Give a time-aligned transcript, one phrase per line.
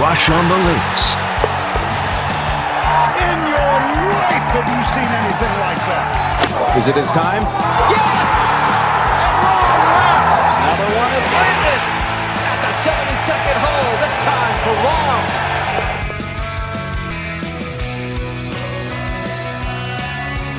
[0.00, 1.14] Rush on the Links.
[3.14, 3.78] In your
[4.10, 6.74] life have you seen anything like that?
[6.76, 7.46] Is it his time?
[7.86, 8.02] Yes!
[10.58, 11.78] Another one is landed
[12.42, 15.22] at the 72nd hole, this time for Rahm.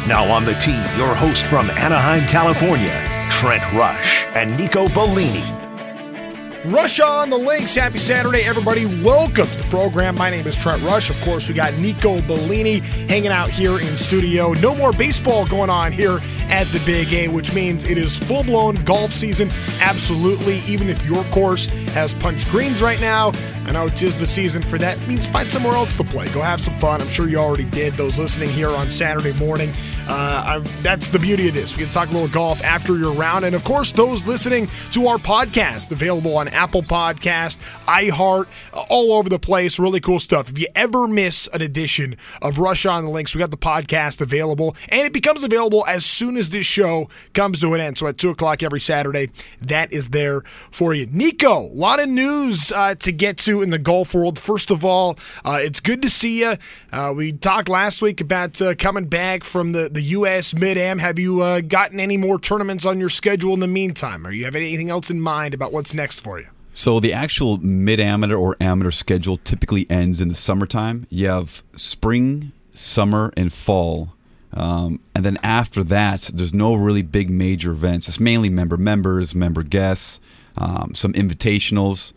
[0.08, 2.96] Now on the tee, your host from Anaheim, California,
[3.32, 5.55] Trent Rush and Nico Bellini.
[6.66, 7.76] Rush on the links.
[7.76, 8.86] Happy Saturday, everybody.
[9.04, 10.16] Welcome to the program.
[10.16, 11.12] My name is Trent Rush.
[11.12, 14.54] Of course, we got Nico Bellini hanging out here in studio.
[14.54, 16.20] No more baseball going on here
[16.50, 19.52] at the Big A, which means it is full blown golf season.
[19.80, 20.58] Absolutely.
[20.66, 23.32] Even if your course has punch greens right now,
[23.66, 25.00] I know it is the season for that.
[25.00, 26.28] It means find somewhere else to play.
[26.30, 27.00] Go have some fun.
[27.00, 27.94] I'm sure you already did.
[27.94, 29.72] Those listening here on Saturday morning,
[30.08, 31.76] uh, that's the beauty of this.
[31.76, 35.08] We can talk a little golf after your round, and of course, those listening to
[35.08, 38.48] our podcast available on Apple Podcast, iHeart,
[38.90, 39.80] all over the place.
[39.80, 40.50] Really cool stuff.
[40.50, 44.22] If you ever miss an edition of Rush on the Links, we got the podcast
[44.22, 47.98] available, and it becomes available as soon as this show comes to an end.
[47.98, 51.08] So at two o'clock every Saturday, that is there for you.
[51.12, 54.38] Nico, a lot of news uh, to get to in the golf world.
[54.38, 56.56] First of all, uh, it's good to see you.
[56.92, 60.54] Uh, we talked last week about uh, coming back from the, the U.S.
[60.54, 61.00] Mid Am.
[61.00, 64.28] Have you uh, gotten any more tournaments on your schedule in the meantime?
[64.28, 66.48] Or you have anything else in mind about what's next for you?
[66.74, 71.08] So the actual mid amateur or amateur schedule typically ends in the summertime.
[71.10, 74.14] You have spring, summer, and fall.
[74.52, 78.10] Um, and then after that, there's no really big major events.
[78.10, 80.20] It's mainly member members, member guests,
[80.58, 82.12] um, some invitationals.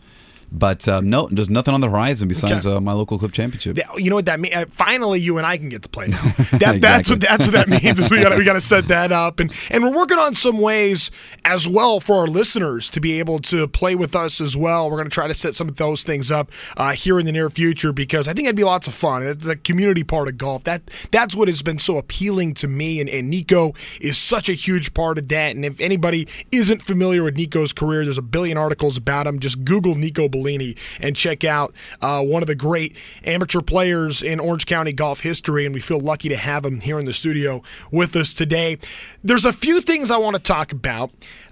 [0.51, 3.77] But um, no, there's nothing on the horizon besides uh, my local club championship.
[3.77, 4.55] Yeah, You know what that means?
[4.55, 6.21] Uh, finally, you and I can get to play now.
[6.59, 7.99] That, That's what that's what that means.
[7.99, 10.59] Is we got we got to set that up, and and we're working on some
[10.59, 11.11] ways
[11.45, 14.89] as well for our listeners to be able to play with us as well.
[14.89, 17.31] We're going to try to set some of those things up uh, here in the
[17.31, 19.23] near future because I think it'd be lots of fun.
[19.23, 20.63] It's a community part of golf.
[20.63, 20.81] That
[21.11, 24.93] that's what has been so appealing to me, and, and Nico is such a huge
[24.93, 25.55] part of that.
[25.55, 29.39] And if anybody isn't familiar with Nico's career, there's a billion articles about him.
[29.39, 32.95] Just Google Nico Bellini and check out uh, one of the great
[33.25, 35.65] amateur players in Orange County golf history.
[35.65, 37.61] And we feel lucky to have him here in the studio
[37.91, 38.77] with us today.
[39.23, 41.11] There's a few things I want to talk about.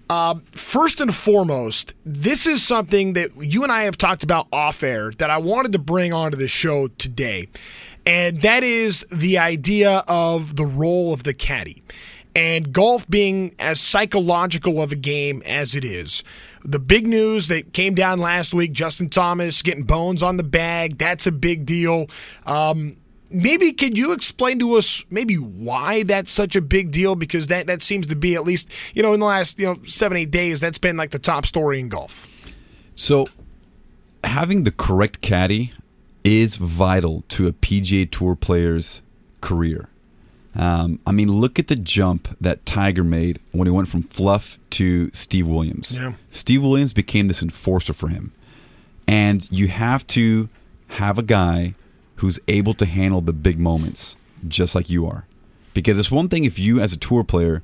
[0.09, 4.81] Uh, first and foremost, this is something that you and I have talked about off
[4.81, 7.50] air that I wanted to bring onto the show today.
[8.06, 11.84] And that is the idea of the role of the caddy
[12.38, 16.24] and golf being as psychological of a game as it is.
[16.63, 20.97] The big news that came down last week Justin Thomas getting bones on the bag,
[20.97, 22.07] that's a big deal.
[22.45, 22.97] Um,
[23.29, 27.67] maybe could you explain to us maybe why that's such a big deal because that
[27.67, 30.31] that seems to be at least you know in the last you know 7 8
[30.31, 32.25] days that's been like the top story in golf
[32.96, 33.28] So,
[34.23, 35.73] having the correct caddy
[36.23, 39.01] is vital to a PGA Tour player's
[39.41, 39.88] career.
[40.57, 44.57] Um, I mean, look at the jump that Tiger made when he went from Fluff
[44.72, 45.95] to Steve Williams.
[45.97, 46.13] Yeah.
[46.31, 48.34] Steve Williams became this enforcer for him.
[49.07, 50.50] And you have to
[50.90, 51.75] have a guy
[52.16, 54.17] who's able to handle the big moments,
[54.47, 55.25] just like you are.
[55.73, 57.62] Because it's one thing if you, as a tour player,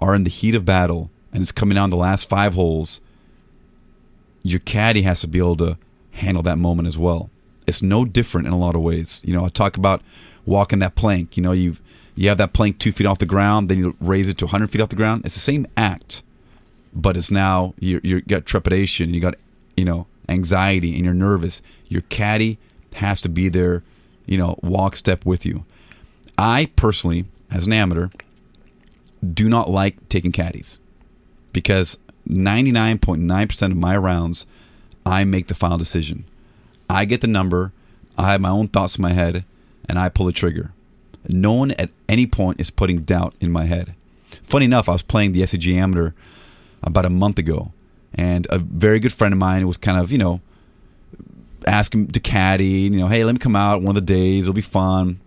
[0.00, 3.00] are in the heat of battle and it's coming down the last five holes
[4.46, 5.76] your caddy has to be able to
[6.12, 7.30] handle that moment as well.
[7.66, 9.20] It's no different in a lot of ways.
[9.24, 10.02] You know, I talk about
[10.44, 11.36] walking that plank.
[11.36, 11.76] You know, you
[12.16, 14.68] you have that plank two feet off the ground, then you raise it to 100
[14.68, 15.24] feet off the ground.
[15.24, 16.22] It's the same act,
[16.92, 19.34] but it's now you you got trepidation, you got
[19.76, 21.62] you know anxiety, and you're nervous.
[21.88, 22.58] Your caddy
[22.94, 23.82] has to be there,
[24.24, 25.64] you know, walk step with you.
[26.38, 28.08] I personally, as an amateur,
[29.34, 30.78] do not like taking caddies
[31.52, 31.98] because
[32.28, 34.46] 99.9% of my rounds,
[35.04, 36.24] I make the final decision.
[36.88, 37.72] I get the number,
[38.18, 39.44] I have my own thoughts in my head,
[39.88, 40.72] and I pull the trigger.
[41.28, 43.94] No one at any point is putting doubt in my head.
[44.42, 46.12] Funny enough, I was playing the SCG Amateur
[46.82, 47.72] about a month ago,
[48.14, 50.40] and a very good friend of mine was kind of, you know,
[51.66, 54.54] asking to caddy, you know, hey, let me come out one of the days, it'll
[54.54, 55.20] be fun.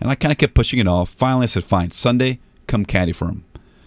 [0.00, 1.08] And I kind of kept pushing it off.
[1.08, 3.44] Finally, I said, fine, Sunday, come caddy for him.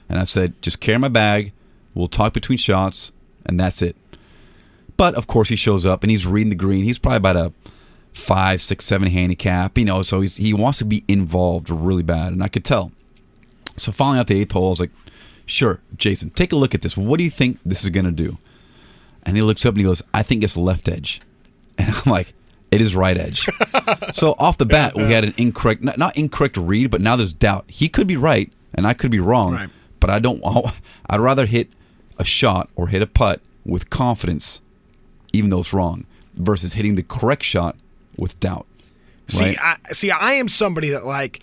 [0.10, 1.54] And I said, just carry my bag,
[1.94, 3.12] we'll talk between shots,
[3.46, 3.96] and that's it.
[4.98, 6.84] But of course, he shows up and he's reading the green.
[6.84, 7.54] He's probably about a
[8.14, 12.34] five, six, seven handicap, you know, so he's, he wants to be involved really bad.
[12.34, 12.92] And I could tell.
[13.78, 14.92] So finally, at the eighth hole, I was like,
[15.46, 16.98] sure, Jason, take a look at this.
[16.98, 18.38] What do you think this is going to do?
[19.26, 21.22] And he looks up and he goes, I think it's left edge.
[21.82, 22.34] And I'm like,
[22.72, 23.48] it is right edge.
[24.12, 27.32] so off the bat, we had an incorrect, not, not incorrect read, but now there's
[27.32, 27.64] doubt.
[27.70, 29.54] He could be right and I could be wrong.
[29.54, 29.70] Right.
[30.02, 30.44] But I don't.
[31.10, 31.70] I'd rather hit
[32.18, 34.60] a shot or hit a putt with confidence,
[35.32, 36.06] even though it's wrong.
[36.34, 37.78] versus hitting the correct shot
[38.20, 38.68] with doubt.
[39.28, 39.56] See.
[39.62, 41.42] I, see, I am somebody that like.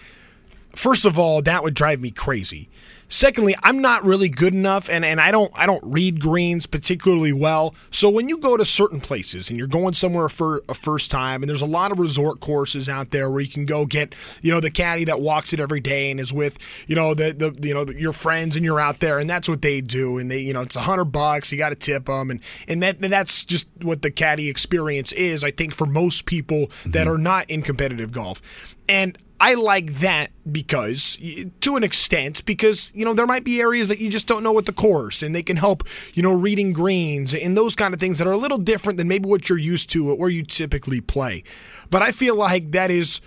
[0.74, 2.68] First of all, that would drive me crazy.
[3.08, 7.32] Secondly, I'm not really good enough, and, and I don't I don't read greens particularly
[7.32, 7.74] well.
[7.90, 11.42] So when you go to certain places and you're going somewhere for a first time,
[11.42, 14.52] and there's a lot of resort courses out there where you can go get you
[14.52, 16.58] know the caddy that walks it every day and is with
[16.88, 19.48] you know the the you know the, your friends and you're out there, and that's
[19.48, 22.06] what they do, and they you know it's a hundred bucks, you got to tip
[22.06, 25.44] them, and and that and that's just what the caddy experience is.
[25.44, 27.10] I think for most people that mm-hmm.
[27.10, 28.42] are not in competitive golf,
[28.88, 31.18] and I like that because,
[31.60, 34.52] to an extent, because you know there might be areas that you just don't know
[34.52, 35.82] what the course, and they can help
[36.14, 39.08] you know reading greens and those kind of things that are a little different than
[39.08, 41.44] maybe what you're used to or where you typically play.
[41.90, 43.20] But I feel like that is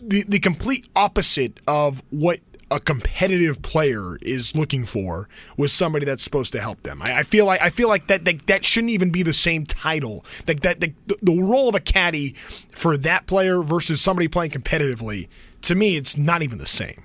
[0.00, 2.38] the, the complete opposite of what
[2.70, 7.00] a competitive player is looking for with somebody that's supposed to help them.
[7.02, 9.66] I, I feel like I feel like that, that that shouldn't even be the same
[9.66, 10.24] title.
[10.48, 10.92] Like that the,
[11.22, 12.32] the role of a caddy
[12.72, 15.28] for that player versus somebody playing competitively.
[15.62, 17.02] To me, it's not even the same.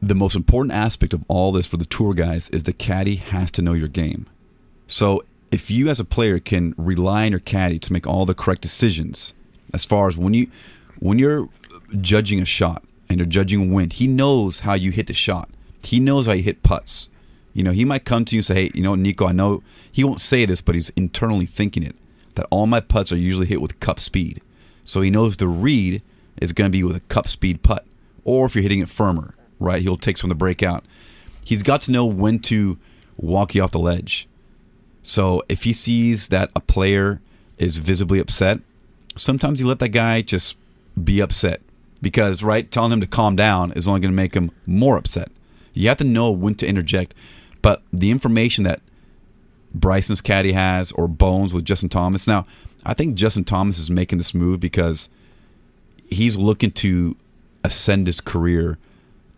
[0.00, 3.50] the most important aspect of all this for the tour guys is the caddy has
[3.52, 4.26] to know your game.
[4.86, 8.34] So if you as a player can rely on your caddy to make all the
[8.34, 9.34] correct decisions,
[9.72, 10.48] as far as when you
[10.98, 11.48] when you're
[12.00, 15.48] judging a shot and they're judging wind, he knows how you hit the shot.
[15.82, 17.08] He knows how you hit putts.
[17.52, 19.62] You know, he might come to you and say, "Hey, you know, Nico, I know
[19.90, 21.94] he won't say this, but he's internally thinking it
[22.34, 24.40] that all my putts are usually hit with cup speed."
[24.84, 26.02] So he knows the read
[26.40, 27.86] is going to be with a cup speed putt,
[28.24, 29.82] or if you're hitting it firmer, right?
[29.82, 30.84] He'll take some of the breakout.
[31.44, 32.78] He's got to know when to
[33.16, 34.26] walk you off the ledge.
[35.02, 37.20] So if he sees that a player
[37.58, 38.60] is visibly upset,
[39.16, 40.56] sometimes you let that guy just
[41.02, 41.60] be upset
[42.04, 45.32] because right telling him to calm down is only going to make him more upset.
[45.72, 47.14] You have to know when to interject,
[47.62, 48.82] but the information that
[49.74, 52.28] Bryson's caddy has or Bones with Justin Thomas.
[52.28, 52.46] Now,
[52.84, 55.08] I think Justin Thomas is making this move because
[56.08, 57.16] he's looking to
[57.64, 58.78] ascend his career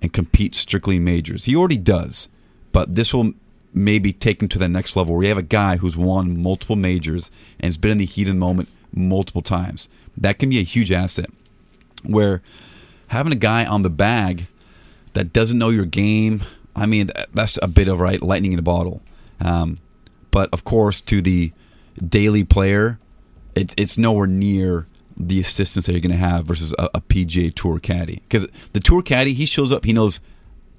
[0.02, 1.44] and compete strictly in majors.
[1.44, 2.28] He already does,
[2.72, 3.32] but this will
[3.72, 6.76] maybe take him to the next level where you have a guy who's won multiple
[6.76, 7.30] majors
[7.60, 9.88] and has been in the heat of the moment multiple times.
[10.16, 11.30] That can be a huge asset.
[12.04, 12.42] Where
[13.08, 14.46] having a guy on the bag
[15.14, 16.42] that doesn't know your game,
[16.74, 19.02] I mean, that's a bit of right lightning in a bottle.
[19.40, 19.78] Um,
[20.30, 21.52] but of course, to the
[22.06, 22.98] daily player,
[23.54, 27.54] it, it's nowhere near the assistance that you're going to have versus a, a PGA
[27.54, 28.22] Tour caddy.
[28.28, 30.20] Because the Tour caddy, he shows up, he knows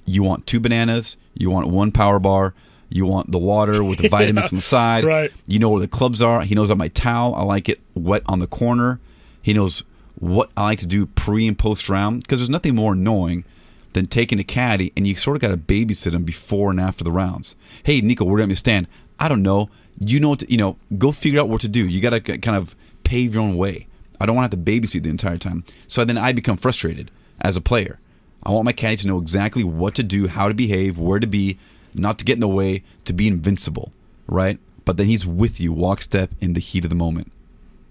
[0.06, 2.54] you want two bananas, you want one power bar,
[2.90, 5.04] you want the water with the vitamins on the side.
[5.06, 5.32] right.
[5.48, 6.42] You know where the clubs are.
[6.44, 9.00] He knows on my towel, I like it wet on the corner.
[9.42, 9.84] He knows
[10.20, 13.46] what I like to do pre and post round because there's nothing more annoying
[13.94, 17.04] than taking a caddy and you sort of got to babysit him before and after
[17.04, 17.56] the rounds.
[17.84, 18.88] Hey, Nico, where do you stand?
[19.20, 19.70] I don't know.
[20.00, 21.88] You know, to, you know, go figure out what to do.
[21.88, 23.88] You got to kind of pave your own way.
[24.20, 25.64] I don't want to have to babysit the entire time.
[25.88, 27.12] So then I become frustrated
[27.42, 28.00] as a player.
[28.44, 31.28] I want my caddy to know exactly what to do, how to behave, where to
[31.28, 31.58] be,
[31.94, 33.92] not to get in the way, to be invincible,
[34.28, 34.60] right?
[34.86, 37.32] But then he's with you, walk step in the heat of the moment.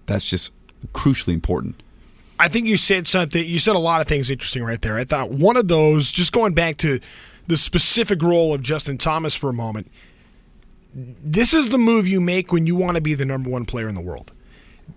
[0.05, 0.51] That's just
[0.93, 1.81] crucially important.
[2.39, 3.43] I think you said something.
[3.43, 4.97] You said a lot of things interesting right there.
[4.97, 6.99] I thought one of those, just going back to
[7.47, 9.91] the specific role of Justin Thomas for a moment.
[10.93, 13.87] This is the move you make when you want to be the number one player
[13.87, 14.31] in the world.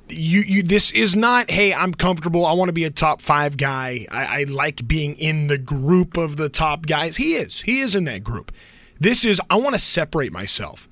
[0.08, 0.62] You, you.
[0.62, 1.50] This is not.
[1.50, 2.46] Hey, I'm comfortable.
[2.46, 4.06] I want to be a top five guy.
[4.10, 7.16] I, I like being in the group of the top guys.
[7.16, 7.60] He is.
[7.62, 8.52] He is in that group.
[8.98, 9.40] This is.
[9.50, 10.88] I want to separate myself.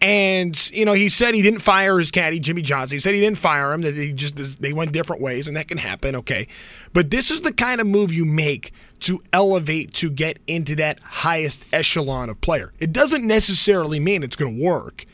[0.00, 2.96] And you know, he said he didn't fire his caddy, Jimmy Johnson.
[2.96, 5.68] He said he didn't fire him; that they just they went different ways, and that
[5.68, 6.14] can happen.
[6.16, 6.46] Okay,
[6.92, 10.98] but this is the kind of move you make to elevate to get into that
[11.00, 12.72] highest echelon of player.
[12.78, 15.04] It doesn't necessarily mean it's going to work,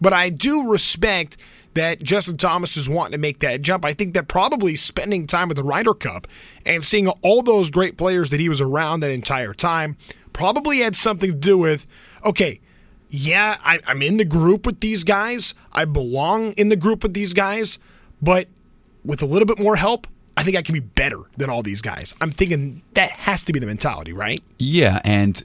[0.00, 1.36] but I do respect
[1.74, 3.84] that Justin Thomas is wanting to make that jump.
[3.84, 6.26] I think that probably spending time with the Ryder Cup
[6.66, 9.96] and seeing all those great players that he was around that entire time
[10.32, 11.86] probably had something to do with
[12.24, 12.60] okay
[13.10, 15.54] yeah, I, am in the group with these guys.
[15.72, 17.78] I belong in the group with these guys,
[18.22, 18.48] but
[19.04, 21.82] with a little bit more help, I think I can be better than all these
[21.82, 22.14] guys.
[22.20, 24.42] I'm thinking that has to be the mentality, right?
[24.58, 25.42] Yeah, and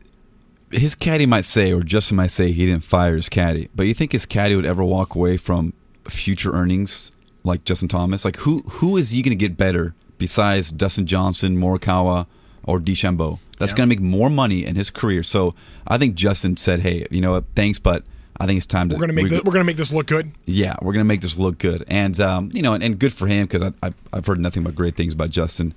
[0.71, 3.69] his caddy might say, or Justin might say, he didn't fire his caddy.
[3.75, 5.73] But you think his caddy would ever walk away from
[6.07, 7.11] future earnings
[7.43, 8.23] like Justin Thomas?
[8.23, 12.27] Like, who who is he going to get better besides Dustin Johnson, Morikawa,
[12.63, 13.39] or DeChambeau?
[13.57, 13.77] That's Yeah.
[13.77, 15.23] going to make more money in his career.
[15.23, 15.55] So
[15.87, 17.45] I think Justin said, "Hey, you know what?
[17.55, 18.03] Thanks, but
[18.39, 20.07] I think it's time to We're gonna make we- this, we're gonna make this look
[20.07, 20.31] good.
[20.45, 23.27] yeah, we're gonna make this look good, and um, you know, and, and good for
[23.27, 25.73] him because I, I, I've heard nothing but great things about Justin.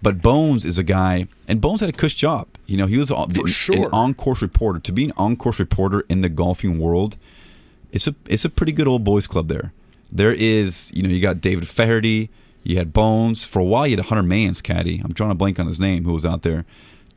[0.00, 2.46] But Bones is a guy, and Bones had a cush job.
[2.66, 3.76] You know, he was on, For an, sure.
[3.76, 4.78] an on-course reporter.
[4.78, 7.16] To be an on-course reporter in the golfing world,
[7.90, 9.72] it's a it's a pretty good old boys club there.
[10.12, 12.30] there is, you know, you got David Feherty,
[12.62, 13.42] you had Bones.
[13.44, 15.00] For a while, you had Hunter Mahan's caddy.
[15.04, 16.64] I'm drawing a blank on his name, who was out there.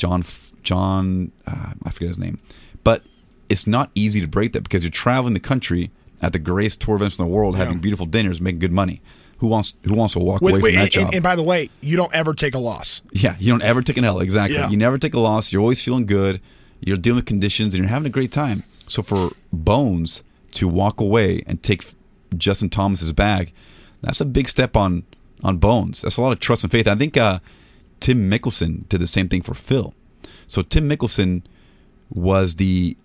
[0.02, 0.26] John,
[0.64, 2.40] John, uh, I forget his name.
[2.84, 3.04] But
[3.50, 5.92] it's not easy to break that because you're traveling the country
[6.24, 9.00] at the greatest tour events in the world, having beautiful dinners, making good money.
[9.38, 11.06] Who wants who wants to walk Wait, away wait, from that and, job?
[11.06, 13.04] and, and by the way, you don't ever take a loss.
[13.12, 14.22] Yeah, you don't ever take an L.
[14.22, 14.58] Exactly.
[14.58, 14.70] Yeah.
[14.70, 15.54] You never take a loss.
[15.54, 16.42] You're always feeling good.
[16.80, 18.64] You're dealing with conditions, and you're having a great time.
[18.88, 21.84] So for Bones to walk away and take
[22.38, 23.54] Justin Thomas's bag,
[24.02, 25.04] that's a big step on
[25.44, 26.02] on Bones.
[26.02, 26.88] That's a lot of trust and faith.
[26.88, 27.40] I think uh,
[28.02, 29.94] Tim Mickelson did the same thing for Phil.
[30.48, 31.44] So Tim Mickelson
[32.10, 32.98] was the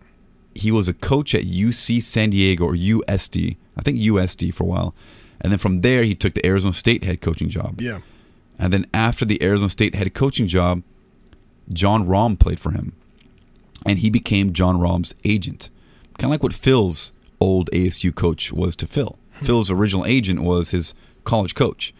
[0.55, 3.57] he was a coach at UC San Diego or USD.
[3.77, 4.95] I think USD for a while.
[5.41, 7.81] And then from there he took the Arizona State head coaching job.
[7.81, 8.01] Yeah.
[8.59, 10.83] And then after the Arizona State head coaching job,
[11.71, 12.95] Jon Rahm played for him.
[13.85, 15.69] And he became Jon Rahm's agent.
[16.19, 19.19] Kind of like what Phil's old ASU coach was to Phil.
[19.35, 19.45] Hmm.
[19.45, 21.95] Phil's original agent was his college coach.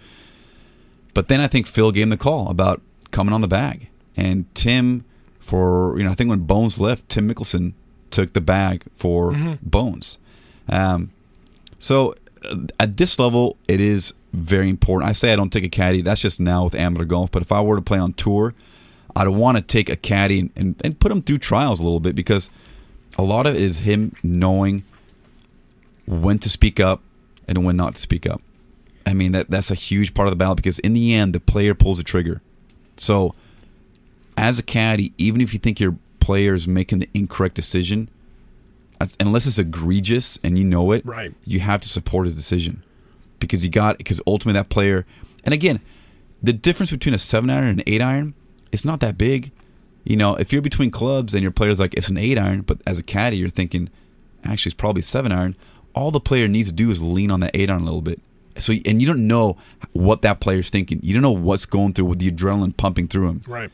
[1.13, 2.81] But then I think Phil gave him the call about
[3.17, 3.89] coming on the bag.
[4.15, 5.03] And Tim,
[5.39, 7.73] for, you know, I think when Bones left, Tim Mickelson
[8.11, 9.33] took the bag for
[9.63, 10.19] Bones.
[10.69, 11.13] Um,
[11.79, 15.09] so uh, at this level, it is very important.
[15.09, 16.03] I say I don't take a caddy.
[16.03, 17.31] That's just now with amateur golf.
[17.31, 18.53] But if I were to play on tour,
[19.17, 22.01] I'd want to take a caddy and, and, and put him through trials a little
[22.01, 22.51] bit because
[23.17, 24.85] a lot of it is him knowing
[26.07, 27.01] when to speak up
[27.49, 28.43] and when not to speak up.
[29.07, 31.41] I mean that that's a huge part of the battle because in the end the
[31.41, 32.43] player pulls the trigger.
[32.97, 33.35] So
[34.37, 38.09] as a caddy, even if you think your player is making the incorrect decision,
[39.21, 41.33] unless it's egregious and you know it, Right.
[41.45, 42.83] you have to support his decision
[43.41, 45.05] because you got because ultimately that player.
[45.45, 45.81] And again,
[46.43, 48.35] the difference between a seven iron and an eight iron,
[48.73, 49.53] it's not that big.
[50.05, 52.79] You know, if you're between clubs and your player's like it's an eight iron, but
[52.87, 53.91] as a caddy you're thinking,
[54.45, 55.57] actually it's probably a seven iron.
[55.95, 58.21] All the player needs to do is lean on that eight iron a little bit.
[58.63, 59.57] So and you don't know
[59.93, 61.01] what that player's thinking.
[61.03, 63.43] You don't know what's going through with the adrenaline pumping through him.
[63.47, 63.71] Right.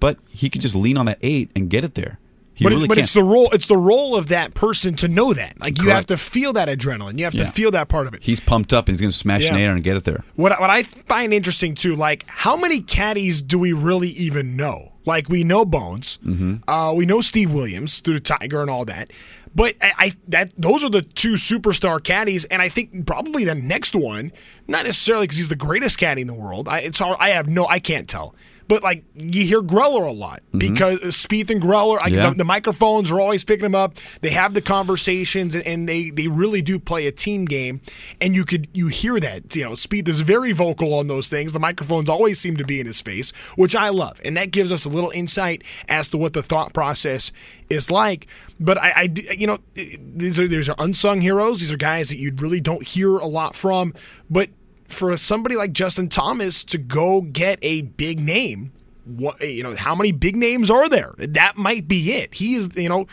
[0.00, 2.18] But he could just lean on that eight and get it there.
[2.56, 5.08] He but really it, but it's the role it's the role of that person to
[5.08, 5.58] know that.
[5.60, 7.18] Like you have to feel that adrenaline.
[7.18, 7.44] You have Yeah.
[7.46, 8.22] to feel that part of it.
[8.22, 9.60] He's pumped up and he's going to smash an Yeah.
[9.60, 10.22] eight iron and get it there.
[10.36, 14.92] What what I find interesting too, like how many caddies do we really even know?
[15.04, 16.68] Like we know Bones, Mm-hmm.
[16.70, 19.10] uh, we know Steve Williams through the Tiger and all that,
[19.54, 23.54] but I, I that those are the two superstar caddies, and I think probably the
[23.54, 24.32] next one,
[24.66, 26.68] not necessarily because he's the greatest caddy in the world.
[26.68, 28.34] I, it's all, I have no, I can't tell.
[28.68, 32.14] But like you hear Greller a lot because Spieth and Greller, I, Mm-hmm.
[32.14, 32.30] Yeah.
[32.30, 33.94] the, the microphones are always picking them up.
[34.20, 37.80] They have the conversations, and, and they they really do play a team game.
[38.20, 41.52] And you could you hear that you know Spieth is very vocal on those things.
[41.52, 44.70] The microphones always seem to be in his face, which I love, and that gives
[44.72, 47.32] us a little insight as to what the thought process
[47.70, 48.26] is like.
[48.60, 51.60] But I you know these are these are unsung heroes.
[51.60, 53.94] These are guys that you really don't hear a lot from,
[54.30, 54.48] but
[54.88, 58.72] for somebody like Justin Thomas to go get a big name,
[59.04, 61.14] what you know, how many big names are there?
[61.18, 62.34] That might be it.
[62.34, 63.06] He is, you know,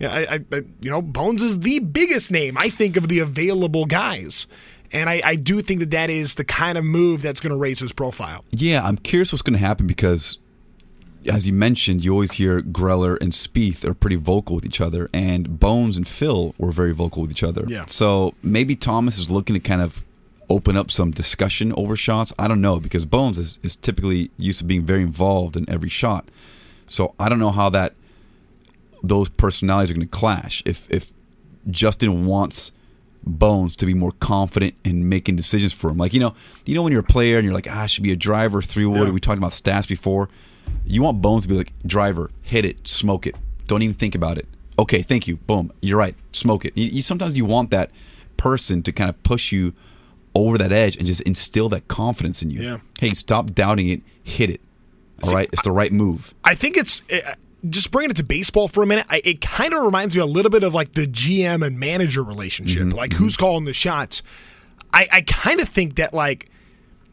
[0.00, 4.46] I, I, you know, Bones is the biggest name I think of the available guys,
[4.92, 7.58] and I, I do think that that is the kind of move that's going to
[7.58, 8.44] raise his profile.
[8.50, 10.38] Yeah, I'm curious what's going to happen because,
[11.26, 15.08] as you mentioned, you always hear Greller and Spieth are pretty vocal with each other,
[15.12, 17.64] and Bones and Phil were very vocal with each other.
[17.66, 17.86] Yeah.
[17.86, 20.04] So maybe Thomas is looking to kind of
[20.50, 22.32] open up some discussion over shots.
[22.38, 25.88] I don't know because Bones is, is typically used to being very involved in every
[25.88, 26.28] shot.
[26.86, 27.94] So I don't know how that
[29.02, 30.62] those personalities are going to clash.
[30.64, 31.12] If if
[31.70, 32.72] Justin wants
[33.24, 36.82] Bones to be more confident in making decisions for him, like you know, you know
[36.82, 39.06] when you're a player and you're like, ah, I should be a driver, three wood.
[39.06, 39.10] Yeah.
[39.10, 40.28] We talked about stats before.
[40.86, 43.36] You want Bones to be like driver, hit it, smoke it,
[43.66, 44.46] don't even think about it.
[44.78, 45.36] Okay, thank you.
[45.36, 46.14] Boom, you're right.
[46.32, 46.76] Smoke it.
[46.76, 47.90] You, you sometimes you want that
[48.36, 49.74] person to kind of push you
[50.34, 52.62] over that edge and just instill that confidence in you.
[52.62, 52.78] Yeah.
[52.98, 54.02] Hey, stop doubting it.
[54.22, 54.60] Hit it.
[55.24, 56.32] All right, it's the right move.
[56.44, 57.34] I think it's uh,
[57.68, 59.04] just bringing it to baseball for a minute.
[59.10, 62.22] I, it kind of reminds me a little bit of like the GM and manager
[62.22, 62.96] relationship, mm-hmm.
[62.96, 63.24] like mm-hmm.
[63.24, 64.22] who's calling the shots.
[64.92, 66.48] I, I kind of think that like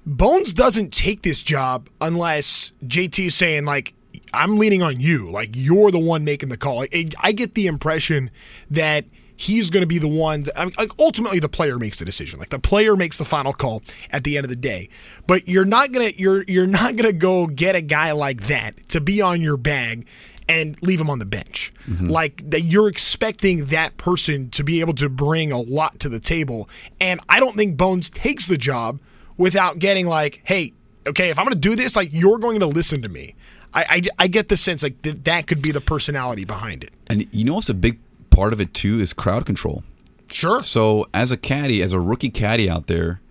[0.06, 3.96] Bones doesn't take this job unless JT is saying like
[4.34, 6.84] I'm leaning on you, like you're the one making the call.
[6.84, 8.30] I, I get the impression
[8.70, 9.06] that
[9.38, 10.44] he's going to be the one.
[10.44, 12.40] That, I mean, like ultimately, the player makes the decision.
[12.40, 14.90] Like the player makes the final call at the end of the day.
[15.28, 19.02] But you're not gonna you're you're not gonna go get a guy like that to
[19.02, 20.08] be on your bag
[20.48, 21.74] and leave him on the bench.
[21.90, 22.06] Mm-hmm.
[22.06, 26.20] Like that you're expecting that person to be able to bring a lot to the
[26.20, 26.70] table.
[27.02, 29.00] And I don't think Bones takes the job
[29.38, 30.74] without getting like, hey,
[31.08, 33.36] okay, if I'm going to do this, like you're going to listen to me.
[33.74, 36.92] I, I, I get the sense like th- that could be the personality behind it.
[37.08, 38.00] And you know what's a big
[38.36, 39.84] part of it too is crowd control.
[40.30, 40.62] Sure.
[40.62, 43.22] So as a caddy, as a rookie caddy out there,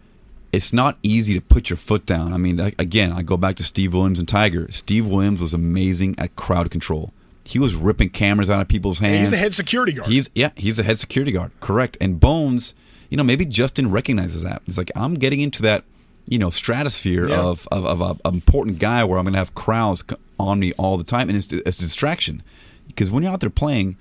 [0.53, 2.33] it's not easy to put your foot down.
[2.33, 4.71] I mean, again, I go back to Steve Williams and Tiger.
[4.71, 7.13] Steve Williams was amazing at crowd control.
[7.45, 9.21] He was ripping cameras out of people's hands.
[9.21, 10.09] He's the head security guard.
[10.09, 11.51] He's yeah, he's the head security guard.
[11.61, 11.97] Correct.
[12.01, 12.75] And Bones,
[13.11, 14.63] you know, maybe Justin recognizes that.
[14.67, 15.85] It's like I'm getting into that,
[16.27, 17.41] you know, stratosphere Yeah.
[17.43, 20.05] of of, of a, an important guy where I'm going to have crowds
[20.41, 22.43] on me all the time, and it's, it's a distraction.
[22.87, 23.97] Because when you're out there playing,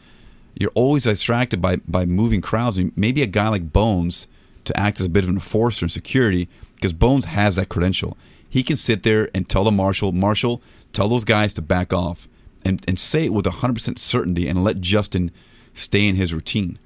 [0.56, 2.80] you're always distracted by by moving crowds.
[2.96, 4.28] Maybe a guy like Bones
[4.66, 8.18] to act as a bit of an enforcer and security, because Bones has that credential.
[8.50, 10.62] He can sit there and tell the marshal, Marshal,
[10.94, 12.28] tell those guys to back off,
[12.64, 15.32] and and say it with 100% certainty, and let Justin
[15.74, 16.78] stay in his routine.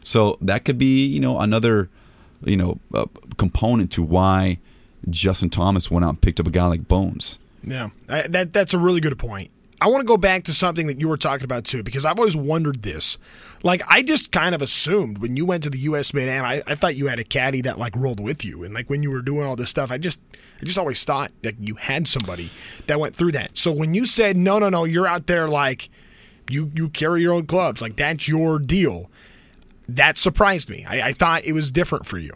[0.00, 1.88] So that could be, you know, another,
[2.44, 3.06] you know, uh,
[3.38, 4.58] component to why
[5.10, 7.40] Justin Thomas went out and picked up a guy like Bones.
[7.64, 9.50] Yeah, I, that that's a really good point.
[9.80, 12.18] I want to go back to something that you were talking about too, because I've
[12.18, 13.18] always wondered this.
[13.62, 16.14] Like, I just kind of assumed when you went to the U.S.
[16.14, 18.72] Mid Am, I, I thought you had a caddy that like rolled with you, and
[18.72, 20.20] like when you were doing all this stuff, I just
[20.60, 22.50] I just always thought that you had somebody
[22.86, 23.58] that went through that.
[23.58, 25.90] So when you said no, no, no, you're out there like
[26.48, 29.10] you you carry your own clubs, like that's your deal.
[29.88, 30.84] That surprised me.
[30.88, 32.32] I, I thought it was different for you.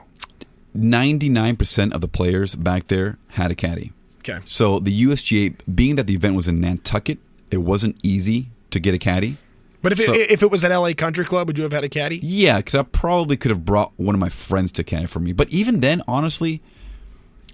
[0.77, 3.93] 99% of the players back there had a caddy.
[4.21, 4.39] Okay.
[4.45, 7.19] So the USGA, being that the event was in Nantucket,
[7.51, 9.37] it wasn't easy to get a caddy.
[9.83, 11.85] But if So- it, if it was at LA Country Club, would you have had
[11.85, 12.21] a caddy?
[12.23, 15.33] Yeah, because I probably could have brought one of my friends to caddy for me.
[15.33, 16.61] But even then, honestly,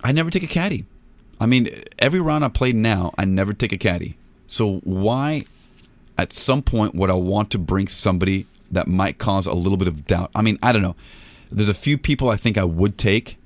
[0.02, 0.84] I never take a caddy.
[1.40, 4.16] I mean, every round I played now, I never take a caddy.
[4.46, 5.42] So why,
[6.18, 9.86] at some point, would I want to bring somebody that might cause a little bit
[9.88, 10.30] of doubt?
[10.34, 10.96] I mean, I don't know.
[11.52, 13.36] There's a few people I think I would take,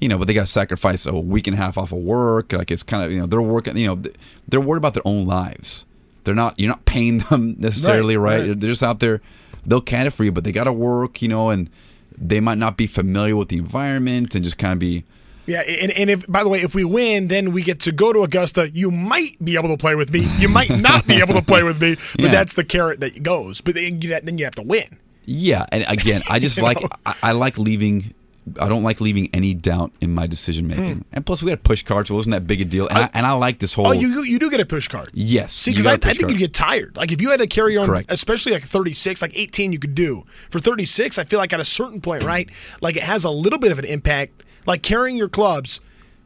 [0.00, 2.52] you know, but they got to sacrifice a week and a half off of work.
[2.52, 4.02] Like it's kind of, you know, they're working, you know,
[4.48, 5.86] they're worried about their own lives.
[6.24, 8.48] They're not, you're not paying them necessarily, Right, right?
[8.48, 8.60] right.
[8.60, 9.20] They're just out there.
[9.66, 11.70] They'll can it for you, but they got to work, you know, and
[12.18, 15.04] they might not be familiar with the environment and just kind of be.
[15.46, 18.12] Yeah, and, and if by the way, if we win, then we get to go
[18.14, 18.70] to Augusta.
[18.72, 20.26] You might be able to play with me.
[20.38, 22.28] You might not be able to play with me, but Yeah.
[22.28, 23.60] that's the carrot that goes.
[23.60, 24.98] But then you, then you have to win.
[25.26, 26.88] Yeah, and again, I just like know?
[27.04, 28.14] I, I like leaving.
[28.60, 31.04] I don't like leaving any doubt in my decision making.
[31.12, 32.86] And plus, we had push cards, so it wasn't that big a deal.
[32.88, 33.86] And I, and I like this whole.
[33.86, 33.90] Hmm.
[33.92, 35.10] Oh, you you- do get a push card.
[35.14, 36.32] Yes, See, because got I, I think card.
[36.32, 36.96] you get tired.
[36.96, 38.12] Like if you had to carry on, Correct.
[38.12, 40.24] especially like 36, like 18, you could do.
[40.50, 42.50] For 36, I feel like at a certain point, right?
[42.82, 44.44] Like it has a little bit of an impact.
[44.66, 45.80] Like carrying your clubs.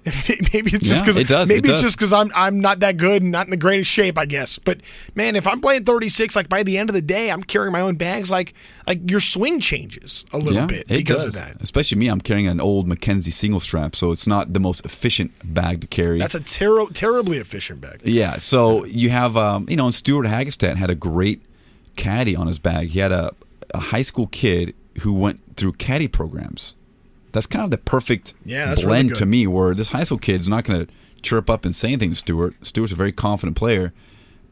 [0.53, 2.81] Maybe it's just Yeah, because it does, maybe it it's just because I'm I'm not
[2.81, 4.59] that good and not in the greatest shape, I guess.
[4.59, 4.81] But
[5.15, 7.81] man, if I'm playing 36, like by the end of the day, I'm carrying my
[7.81, 8.31] own bags.
[8.31, 8.55] Like
[8.87, 11.37] like your swing changes a little yeah, bit because does.
[11.37, 11.61] of that.
[11.61, 15.33] Especially me, I'm carrying an old Mackenzie single strap, so it's not the most efficient
[15.45, 16.19] bag to carry.
[16.19, 18.01] That's a ter- terribly efficient bag.
[18.05, 21.43] Yeah, so you have, um, you know, and Stewart Hagestad had a great
[21.97, 22.89] caddy on his bag.
[22.89, 23.35] He had a,
[23.75, 26.75] a high school kid who went through caddy programs.
[27.39, 30.19] That's kind of the perfect Yeah, that's really blend to me, where this high school
[30.19, 32.55] kid's not going to chirp up and say anything to Stewart.
[32.67, 33.93] Stewart's a very confident player,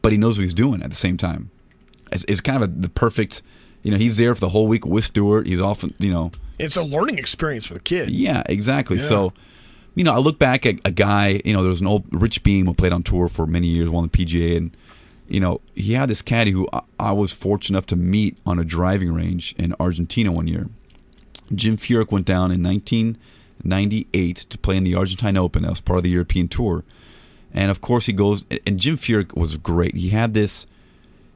[0.01, 1.49] but he knows what he's doing at the same time.
[2.13, 3.41] It's, it's kind of a, the perfect,
[3.83, 5.47] you know, he's there for the whole week with Stewart.
[5.47, 8.09] He's often, you know, It's a learning experience for the kid.
[8.09, 8.95] yeah, exactly.
[8.97, 9.03] Yeah.
[9.03, 9.33] So,
[9.95, 12.43] you know, I look back at a guy, you know, there was an old Rich
[12.43, 14.77] Beem who played on tour for many years, won the PGA, and,
[15.27, 18.59] you know, he had this caddy who I, I was fortunate enough to meet on
[18.59, 20.69] a driving range in Argentina one year.
[21.53, 25.63] Jim Furyk went down in 1998 to play in the Argentine Open.
[25.63, 26.83] That was part of the European Tour.
[27.53, 29.95] And of course, he goes, and Jim Furyk was great.
[29.95, 30.67] He had this,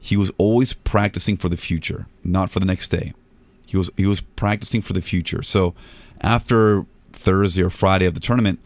[0.00, 3.12] he was always practicing for the future, not for the next day.
[3.66, 5.42] He was he was practicing for the future.
[5.42, 5.74] So
[6.20, 8.60] after Thursday or Friday of the tournament,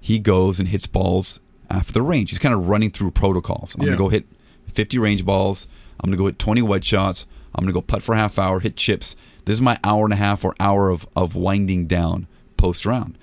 [0.00, 2.28] he goes and hits balls after the range.
[2.30, 3.74] He's kind of running through protocols.
[3.74, 3.86] I'm Yeah.
[3.88, 4.26] gonna go hit
[4.72, 5.66] 50 range balls.
[5.98, 7.26] I'm gonna go hit 20 wedge shots.
[7.54, 9.16] I'm gonna go putt for a half hour, hit chips.
[9.44, 12.26] This is my hour and a half or hour of of winding down
[12.56, 13.18] post round,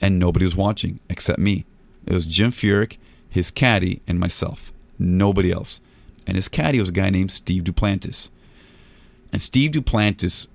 [0.00, 1.64] and nobody was watching except me.
[2.06, 4.72] It was Jim Furyk, his caddy, and myself.
[4.98, 5.80] Nobody else.
[6.26, 8.30] And his caddy was a guy named Steve Duplantis.
[9.32, 10.46] And Steve Duplantis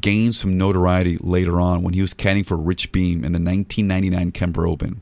[0.00, 4.32] gained some notoriety later on when he was caddying for Rich Beem in the 1999
[4.32, 5.00] Kemper Open.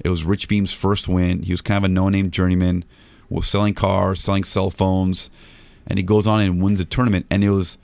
[0.00, 1.42] It was Rich Beem's first win.
[1.42, 2.84] He was kind of a no-name journeyman,
[3.28, 5.30] was selling cars, selling cell phones,
[5.86, 7.26] and he goes on and wins a tournament.
[7.30, 7.78] And it was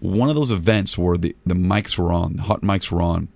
[0.00, 3.28] one of those events where the, the mics were on, the hot mics were on,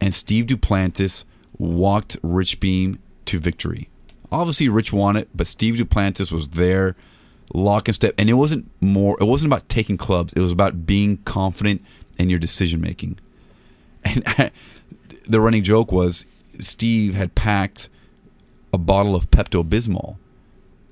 [0.00, 1.24] and Steve Duplantis
[1.58, 3.88] walked Rich Beem to victory.
[4.32, 6.96] Obviously, Rich won it, but Steve Duplantis was there,
[7.52, 9.16] lock and step, and it wasn't more.
[9.20, 10.32] It wasn't about taking clubs.
[10.32, 11.82] It was about being confident
[12.18, 13.18] in your decision making.
[14.04, 14.24] And
[15.28, 16.26] the running joke was
[16.58, 17.88] Steve had packed
[18.72, 20.16] a bottle of Pepto Bismol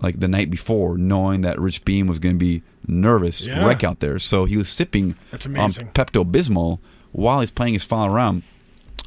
[0.03, 3.67] like the night before, knowing that Rich Beem was going to be nervous Yeah.
[3.67, 4.19] wreck out there.
[4.19, 5.89] So he was sipping That's on amazing.
[5.95, 6.81] Pepto Bismol
[7.13, 8.43] while he's playing his final round.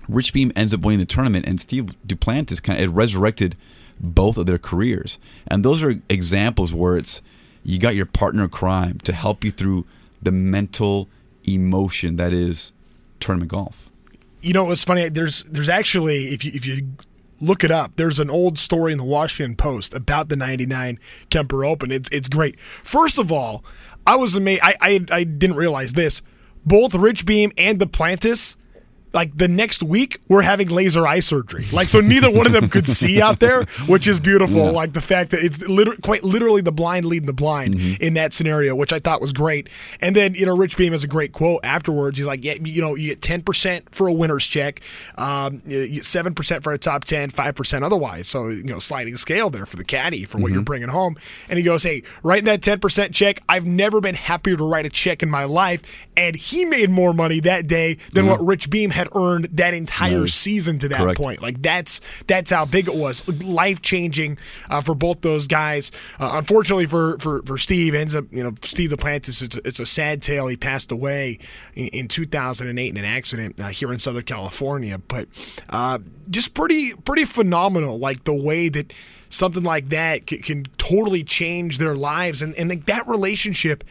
[0.08, 3.55] Rich Beem ends up winning the tournament, and Steve Duplantis kind of it resurrected
[3.99, 5.17] both of their careers.
[5.47, 7.21] And those are examples where it's
[7.63, 9.86] you got your partner crime to help you through
[10.21, 11.10] the mental
[11.47, 12.71] emotion that is
[13.19, 13.89] tournament golf.
[14.41, 15.10] You know it's funny?
[15.10, 16.88] There's there's actually if you if you
[17.41, 21.65] look it up, there's an old story in the Washington Post about the '99 Kemper
[21.65, 21.91] Open.
[21.91, 22.60] It's it's great.
[22.60, 23.63] First of all,
[24.06, 24.62] I was amazed.
[24.63, 26.21] I I, I didn't realize this.
[26.65, 28.56] Both Rich Beem and Duplantis.
[29.15, 31.65] Like the next week, we're having laser eye surgery.
[31.71, 34.73] Like so, neither one of them could see out there, which is beautiful.
[34.73, 38.04] Like the fact that it's liter- quite literally the blind leading the blind mm-hmm.
[38.04, 39.69] in that scenario, which I thought was great.
[40.01, 42.17] And then you know, Rich Beem has a great quote afterwards.
[42.17, 44.82] He's like, "Yeah, you know, you get ten percent for a winner's check,
[45.17, 45.62] um,
[46.01, 48.28] seven percent for a top ten, five percent otherwise.
[48.28, 50.65] So you know, sliding scale there for the caddy for what you're mm-hmm.
[50.65, 51.15] bringing home."
[51.47, 53.41] And he goes, "Hey, write that ten percent check.
[53.47, 57.13] I've never been happier to write a check in my life." And he made more
[57.13, 58.32] money that day than mm-hmm.
[58.32, 61.18] what Rich Beem had earned that entire season to that Correct.
[61.20, 61.41] point.
[61.41, 64.38] Like that's that's how big it was, life changing
[64.70, 65.91] uh, for both those guys.
[66.20, 69.41] Uh, unfortunately for, for for Steve, ends up you know Steve Duplantis.
[69.41, 70.48] It's a, it's a sad tale.
[70.48, 71.39] He passed away
[71.76, 74.98] in, in 2008 in an accident uh, here in Southern California.
[74.98, 75.28] But
[75.70, 78.00] uh, just pretty pretty phenomenal.
[78.00, 78.94] Like the way that
[79.30, 83.84] something like that can, can totally change their lives, and and like that relationship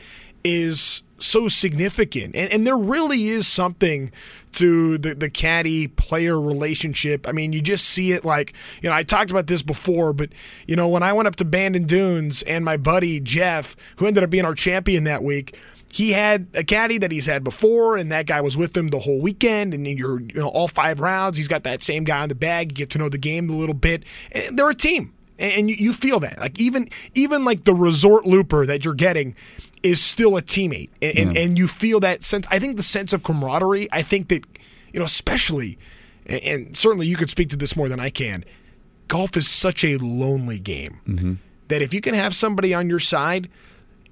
[0.42, 2.34] is so significant.
[2.36, 4.10] And, and there really is something
[4.52, 7.26] to the, the caddy player relationship.
[7.28, 10.30] I mean, you just see it like, you know, I talked about this before, but,
[10.66, 14.22] you know, when I went up to Bandon Dunes and my buddy Jeff, who ended
[14.22, 15.56] up being our champion that week,
[15.92, 18.98] he had a caddy that he's had before, and that guy was with him the
[18.98, 19.72] whole weekend.
[19.72, 22.72] And you're, you know, all five rounds, he's got that same guy on the bag.
[22.72, 24.04] You get to know the game a little bit.
[24.32, 28.26] And they're a team and you, you feel that like even even like the resort
[28.26, 29.34] looper that you're getting
[29.84, 33.12] is still a teammate and, and, and you feel that sense i think the sense
[33.12, 34.44] of camaraderie i think that
[34.92, 35.78] you know especially
[36.26, 38.44] and, and certainly you could speak to this more than i can
[39.06, 43.48] golf is such a lonely game that if you can have somebody on your side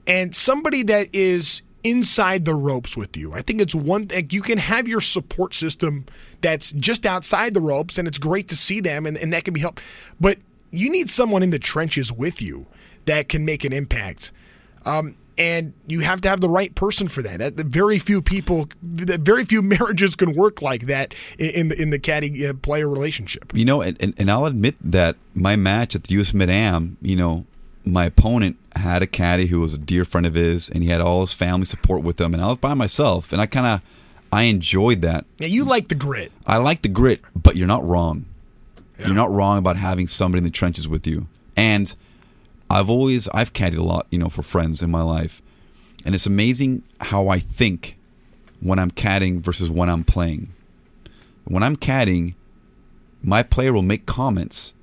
[0.06, 3.32] and somebody that is inside the ropes with you.
[3.32, 6.06] I think it's one thing you can have your support system
[6.40, 9.54] that's just outside the ropes, and it's great to see them, and, and that can
[9.54, 9.80] be help.
[10.20, 10.38] But
[10.70, 12.66] you need someone in the trenches with you
[13.04, 14.32] that can make an impact.
[14.84, 17.56] Um, and you have to have the right person for that.
[17.56, 21.90] That, very few people, that very few marriages can work like that in, the in
[21.90, 23.52] the caddy uh, player relationship.
[23.54, 27.16] You know, and, and, I'll admit that my match at the US Mid Am, you
[27.16, 27.46] know,
[27.84, 31.00] my opponent had a caddy who was a dear friend of his, and he had
[31.00, 33.82] all his family support with him, and I was by myself, and I kind of,
[34.32, 35.24] I enjoyed that.
[35.40, 36.32] Now you like the grit.
[36.46, 38.26] I like the grit, but you're not wrong.
[38.98, 41.26] You're not wrong about having somebody in the trenches with you.
[41.56, 41.92] And
[42.72, 45.42] I've always I've caddied a lot, you know, for friends in my life.
[46.04, 47.98] And it's amazing how I think
[48.60, 50.52] when I'm caddying versus when I'm playing.
[51.44, 52.34] When I'm caddying,
[53.22, 54.74] my player will make comments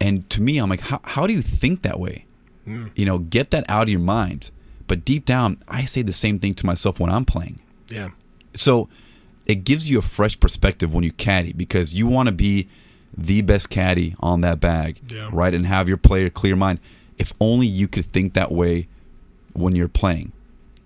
[0.00, 2.26] and to me I'm like, how how do you think that way?
[2.64, 2.88] Hmm.
[2.94, 4.50] You know, get that out of your mind.
[4.86, 7.58] But deep down, I say the same thing to myself when I'm playing.
[7.88, 8.10] Yeah.
[8.54, 8.88] So
[9.46, 12.68] it gives you a fresh perspective when you caddy because you want to be
[13.16, 15.30] the best caddy on that bag, Yeah.
[15.32, 15.54] right?
[15.54, 16.80] And have your player clear mind.
[17.18, 18.88] If only you could think that way
[19.52, 20.32] when you're playing,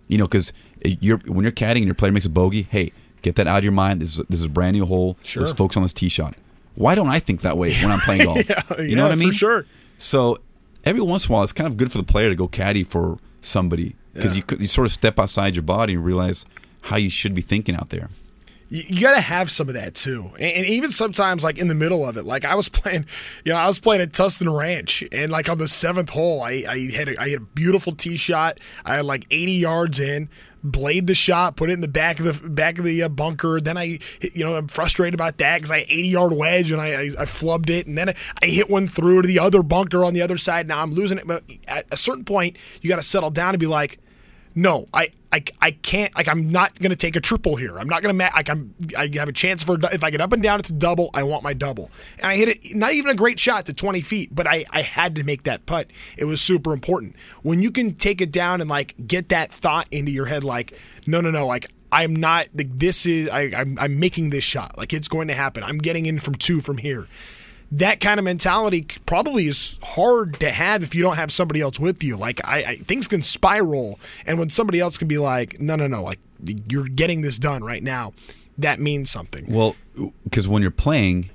[0.08, 0.52] you know, because
[0.84, 2.62] you're when you're caddying and your player makes a bogey.
[2.70, 4.00] Hey, get that out of your mind.
[4.02, 5.16] This is this is a brand new hole.
[5.24, 5.42] Sure.
[5.42, 6.34] Let's focus on this tee shot.
[6.74, 8.38] Why don't I think that way when I'm playing golf?
[8.48, 9.28] Yeah, you know what I mean?
[9.30, 9.66] for sure.
[9.96, 10.38] So
[10.84, 12.84] every once in a while, it's kind of good for the player to go caddy
[12.84, 14.42] for somebody because Yeah.
[14.50, 16.44] you you sort of step outside your body and realize
[16.82, 18.10] how you should be thinking out there.
[18.68, 20.30] You, got to have some of that too.
[20.34, 23.06] And, and even sometimes, like in the middle of it, like I was playing,
[23.44, 26.64] you know, I was playing at Tustin Ranch, and like on the seventh hole, I,
[26.68, 28.60] I had a, I had a beautiful tee shot.
[28.84, 30.28] I had like 80 yards in,
[30.62, 33.60] blade the shot, put it in the back of the back of the uh, bunker.
[33.60, 33.98] Then I,
[34.34, 37.02] you know, I'm frustrated about that because I had 80 yard wedge and I, I
[37.18, 40.14] I flubbed it, and then I, I hit one through to the other bunker on
[40.14, 40.68] the other side.
[40.68, 43.58] Now I'm losing it, but at a certain point, you got to settle down and
[43.58, 43.98] be like
[44.58, 46.12] no, I, I, I can't.
[46.16, 47.78] Like, I'm not gonna take a triple here.
[47.78, 48.12] I'm not gonna.
[48.14, 48.74] Ma- like, I'm.
[48.96, 49.78] I have a chance for.
[49.92, 51.10] If I get up and down, it's a double.
[51.14, 51.92] I want my double.
[52.18, 52.74] And I hit it.
[52.74, 55.64] Not even a great shot to 20 feet, but I, I had to make that
[55.64, 55.86] putt.
[56.16, 57.14] It was super important.
[57.42, 60.76] When you can take it down and like get that thought into your head, like,
[61.06, 61.70] no, no, no, like.
[61.90, 65.34] I'm not like this is I, I'm I'm making this shot like it's going to
[65.34, 65.62] happen.
[65.62, 67.08] I'm getting in from two from here
[67.70, 71.78] that kind of mentality probably is hard to have if you don't have somebody else
[71.78, 72.16] with you.
[72.16, 75.86] Like I, I things can spiral, and when somebody else can be like, no, no,
[75.86, 76.18] no, like
[76.68, 78.12] you're getting this done right now,
[78.56, 79.46] that means something.
[79.48, 79.76] Well,
[80.24, 81.30] because when you're playing,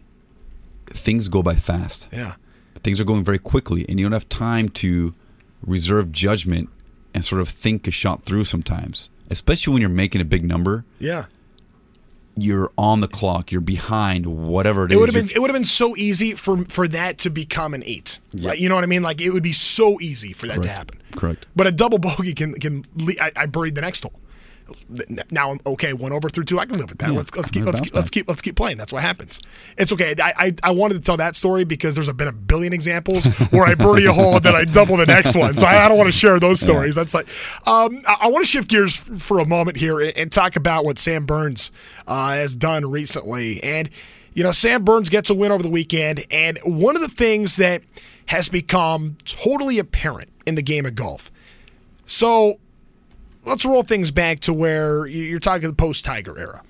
[0.88, 2.08] things go by fast.
[2.12, 2.36] Yeah,
[2.84, 5.13] things are going very quickly, and you don't have time to
[5.65, 6.69] reserve judgment
[7.13, 10.84] and sort of think a shot through sometimes, especially when you're making a big number.
[11.00, 11.26] Yeah.
[12.36, 13.52] You're on the clock.
[13.52, 15.00] You're behind whatever it It is.
[15.00, 17.84] would have been it would have been so easy for for that to become an
[17.86, 18.19] eight.
[18.34, 18.58] Right?
[18.58, 19.04] You know what I mean?
[19.04, 21.00] Like it would be so easy for that to happen.
[21.15, 21.46] Correct.
[21.56, 22.86] But a double bogey can can
[23.22, 24.13] I, I buried the next hole.
[25.32, 25.93] Now I'm okay.
[25.93, 26.60] One over through two.
[26.60, 27.12] I can live with that.
[27.12, 28.78] Yeah, Let's let's keep let's keep, let's keep let's keep playing.
[28.78, 29.41] That's what happens.
[29.78, 30.15] It's okay.
[30.21, 33.65] I, I I wanted to tell that story because there's been a billion examples where
[33.65, 35.58] I birdie a hole and then I double the next one.
[35.58, 36.95] So I, I don't want to share those stories.
[36.95, 37.28] That's like
[37.67, 40.56] um, I, I want to shift gears f- for a moment here and, and talk
[40.56, 41.71] about what Sam Burns
[42.08, 43.62] uh, has done recently.
[43.63, 43.89] And
[44.34, 47.56] you know, Sam Burns gets a win over the weekend, and one of the things
[47.58, 47.84] that
[48.28, 51.32] has become totally apparent in the game of golf.
[52.06, 52.60] So
[53.45, 56.62] let's roll things back to where you- you're talking the post Tiger era.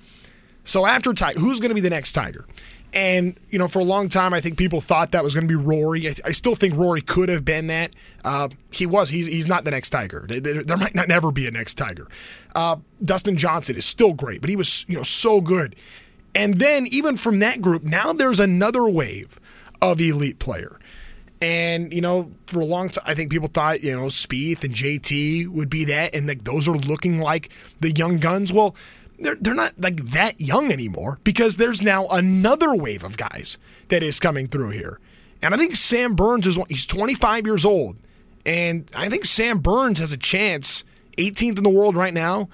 [0.64, 2.46] So after Tiger, who's going to be the next Tiger?
[2.92, 5.58] And you know, for a long time, I think people thought that was going to
[5.58, 6.08] be Rory.
[6.08, 7.90] I, I still think Rory could have been that.
[8.24, 9.08] Uh, he was.
[9.10, 10.24] He's, he's not the next Tiger.
[10.28, 12.06] There- there might not never be a next Tiger.
[12.54, 15.74] Uh, Dustin Johnson is still great, but he was you know so good.
[16.36, 19.38] And then even from that group, now there's another wave
[19.82, 20.78] of elite player.
[21.44, 24.74] And you know, for a long time, I think people thought you know Spieth and
[24.74, 28.50] JT would be that, and like those are looking like the young guns.
[28.50, 28.74] Well,
[29.18, 34.02] they're they're not like that young anymore because there's now another wave of guys that
[34.02, 34.98] is coming through here,
[35.42, 36.58] and I think Sam Burns is.
[36.70, 37.98] He's 25 years old,
[38.46, 40.82] and I think Sam Burns has a chance.
[41.18, 42.48] 18th in the world right now.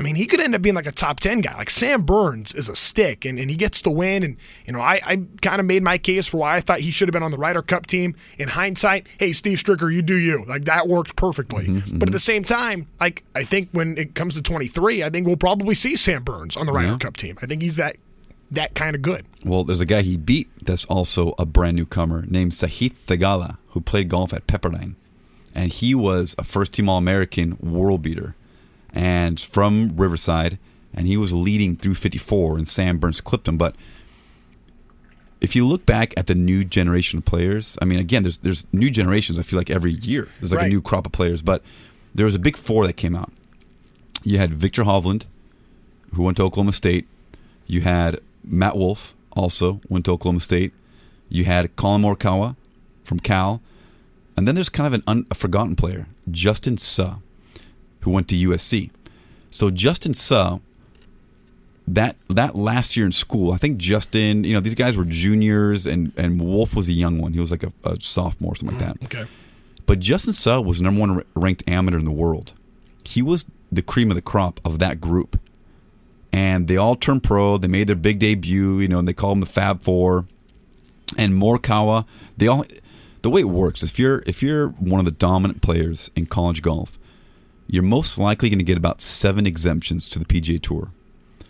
[0.00, 1.54] I mean, he could end up being like a top 10 guy.
[1.58, 4.22] Like Sam Burns is a stick and, and he gets the win.
[4.22, 6.90] And, you know, I, I kind of made my case for why I thought he
[6.90, 8.16] should have been on the Ryder Cup team.
[8.38, 10.46] In hindsight, hey, Steve Stricker, you do you.
[10.46, 11.64] Like that worked perfectly.
[11.64, 11.98] Mm-hmm, mm-hmm.
[11.98, 15.26] But at the same time, like I think when it comes to 23, I think
[15.26, 16.98] we'll probably see Sam Burns on the Ryder Yeah.
[16.98, 17.36] Cup team.
[17.42, 17.96] I think he's that
[18.52, 19.26] that kind of good.
[19.44, 23.82] Well, there's a guy he beat that's also a brand newcomer named Sahith Theegala, who
[23.82, 24.94] played golf at Pepperdine.
[25.54, 28.34] And he was a first team All American world beater
[28.92, 30.58] and from Riverside.
[30.92, 33.56] And he was leading through 54, and Sam Burns clipped him.
[33.56, 33.76] But
[35.40, 38.66] if you look back at the new generation of players, I mean, again, there's there's
[38.72, 39.38] new generations.
[39.38, 40.66] I feel like every year there's like Right.
[40.66, 41.42] a new crop of players.
[41.42, 41.62] But
[42.14, 43.32] there was a big four that came out.
[44.22, 45.24] You had Viktor Hovland,
[46.14, 47.06] who went to Oklahoma State.
[47.66, 50.72] You had Matt Wolff, also went to Oklahoma State.
[51.28, 52.56] You had Collin Morikawa
[53.04, 53.62] from Cal,
[54.36, 57.16] and then there's kind of an un, a forgotten player, Justin Suh,
[58.00, 58.90] who went to USC.
[59.50, 60.58] So Justin Suh,
[61.88, 65.86] that that last year in school, I think Justin, you know, these guys were juniors,
[65.86, 67.32] and and Wolff was a young one.
[67.32, 69.04] He was like a, a sophomore, something like mm, that.
[69.04, 69.30] Okay.
[69.86, 72.54] But Justin Suh was number one ranked amateur in the world.
[73.04, 75.38] He was the cream of the crop of that group.
[76.32, 77.58] And they all turned pro.
[77.58, 80.26] They made their big debut, you know, and they call them the Fab Four.
[81.18, 82.64] And Morikawa, they all
[83.22, 86.62] the way it works, if you're if you're one of the dominant players in college
[86.62, 86.98] golf,
[87.70, 90.90] you're most likely going to get about seven exemptions to the PGA Tour.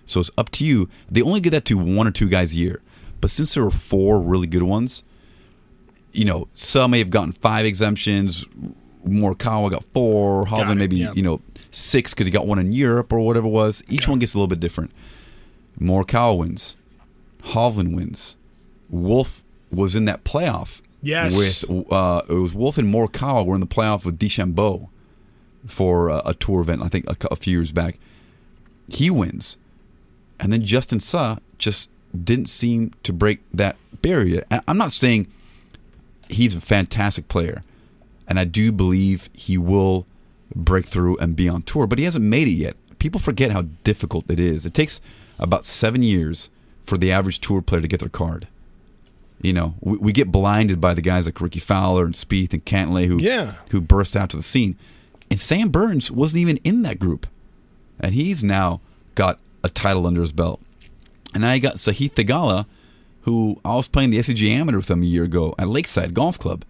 [0.05, 0.89] So it's up to you.
[1.11, 2.83] They only get that to one or two guys a year.
[3.21, 5.03] But since there were four really good ones,
[6.13, 8.45] you know, some may have gotten five exemptions.
[9.07, 10.47] Morikawa got four.
[10.47, 11.13] Hovland maybe yeah.
[11.15, 13.83] you know six because he got one in Europe or whatever it was.
[13.89, 14.91] Each one gets a little bit different.
[15.79, 16.77] Morikawa wins.
[17.45, 18.37] Hovland wins.
[18.91, 20.83] Wolff was in that playoff.
[21.03, 21.65] Yes.
[21.65, 24.89] With uh, it was Wolff and Morikawa were in the playoff with DeChambeau
[25.67, 26.83] for uh, a tour event.
[26.83, 27.99] I think a, a few years back.
[28.89, 29.57] He wins,
[30.41, 31.91] and then Justin Suh just
[32.25, 34.45] didn't seem to break that barrier.
[34.67, 35.29] I'm not saying
[36.29, 37.63] he's a fantastic player,
[38.27, 40.07] and I do believe he will
[40.55, 42.75] break through and be on tour, but he hasn't made it yet.
[42.99, 44.67] People forget how difficult it is.
[44.67, 45.01] It takes
[45.39, 46.51] about seven years
[46.83, 48.49] for the average tour player to get their card.
[49.41, 52.65] You know, we, we get blinded by the guys like Rickie Fowler and Spieth and
[52.65, 53.55] Cantlay who Yeah.
[53.71, 54.77] who burst out to the scene,
[55.31, 57.27] and Sam Burns wasn't even in that group,
[57.99, 58.81] and he's now
[59.15, 60.61] got a title under his belt.
[61.33, 62.67] And now you got Sahith Theegala,
[63.23, 66.39] who I was playing the SCG Amateur with him a year ago at Lakeside Golf
[66.39, 66.65] Club,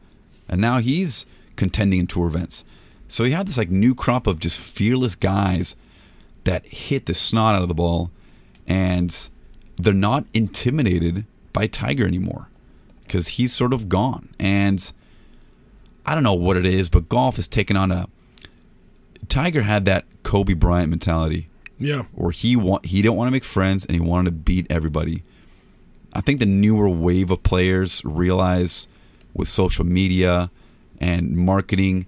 [0.49, 2.65] and now he's contending in tour events.
[3.09, 5.77] So you have this like new crop of just fearless guys
[6.45, 8.11] that hit the snot out of the ball,
[8.67, 9.31] and
[9.77, 12.49] they're not intimidated by Tiger anymore
[13.05, 14.29] because he's sort of gone.
[14.39, 14.93] And
[16.07, 18.09] I don't know what it is, but golf has taken on a.
[19.29, 22.03] Tiger had that Kobe Bryant mentality Yeah.
[22.13, 25.23] where he want he didn't want to make friends and he wanted to beat everybody.
[26.13, 28.89] I think the newer wave of players realize
[29.35, 30.51] with social media
[31.01, 32.07] and marketing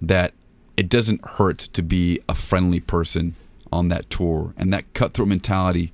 [0.00, 0.32] that
[0.76, 3.34] it doesn't hurt to be a friendly person
[3.70, 5.92] on that tour and that cutthroat mentality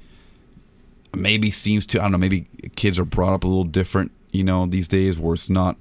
[1.15, 4.45] maybe seems to I don't know maybe kids are brought up a little different you
[4.45, 5.77] know these days where it's not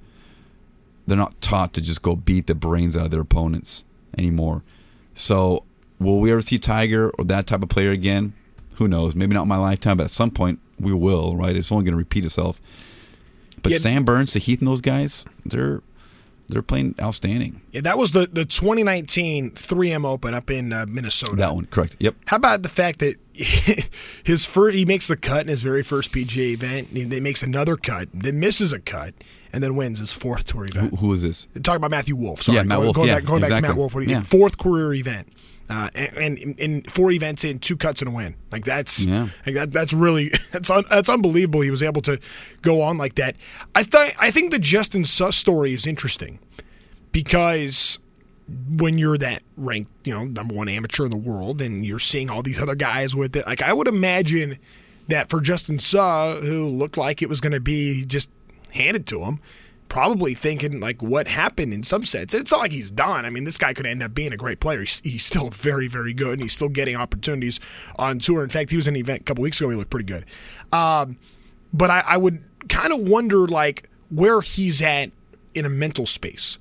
[1.06, 3.84] they're not taught to just go beat the brains out of their opponents
[4.18, 4.62] anymore.
[5.18, 5.64] So,
[5.98, 8.34] will we ever see Tiger or that type of player again?
[8.76, 9.14] Who knows?
[9.14, 11.36] Maybe not in my lifetime, but at some point we will.
[11.36, 11.56] Right?
[11.56, 12.60] It's only going to repeat itself.
[13.62, 13.78] But Yeah.
[13.78, 15.82] Sam Burns, Sahith, and those guys, they're
[16.48, 17.60] they're playing outstanding.
[17.72, 21.36] Yeah, that was the, the 2019 3M Open up in uh, Minnesota.
[21.36, 21.96] That one, correct?
[21.98, 22.14] Yep.
[22.26, 23.16] How about the fact that
[24.24, 27.20] his first he makes the cut in his very first PGA event, and he, he
[27.20, 29.14] makes another cut, then misses a cut,
[29.52, 30.98] and then wins his fourth tour Who, event.
[30.98, 31.46] who is this?
[31.62, 32.42] Talking about Matthew Wolff.
[32.42, 33.68] Sorry, Yeah, Matt going, Wolff, going yeah, back, going back to exactly.
[33.68, 33.94] Matt Wolff.
[33.94, 34.20] What he Yeah.
[34.20, 35.28] fourth career event,
[35.70, 38.34] uh, and, and four events in two cuts and a win.
[38.52, 39.28] Like that's Yeah.
[39.46, 41.60] like that, that's really that's un, that's unbelievable.
[41.62, 42.18] He was able to
[42.62, 43.36] go on like that.
[43.74, 46.38] I thought I think the Justin Suh story is interesting
[47.12, 47.98] because
[48.76, 52.30] when you're that ranked, you know, number one amateur in the world, and you're seeing
[52.30, 54.58] all these other guys with it, like I would imagine
[55.08, 58.30] that for Justin Suh, who looked like it was going to be just
[58.72, 59.40] handed to him,
[59.88, 62.34] probably thinking like what happened in some sense.
[62.34, 63.24] It's not like he's done.
[63.24, 64.80] I mean, this guy could end up being a great player.
[64.80, 67.60] He's, he's still very, very good, and he's still getting opportunities
[67.98, 68.42] on tour.
[68.42, 69.70] In fact, he was in an event a couple weeks ago.
[69.70, 70.24] He looked pretty good.
[70.72, 71.18] Um,
[71.72, 75.10] but I, I would kind of wonder like where he's at
[75.54, 76.58] in a mental space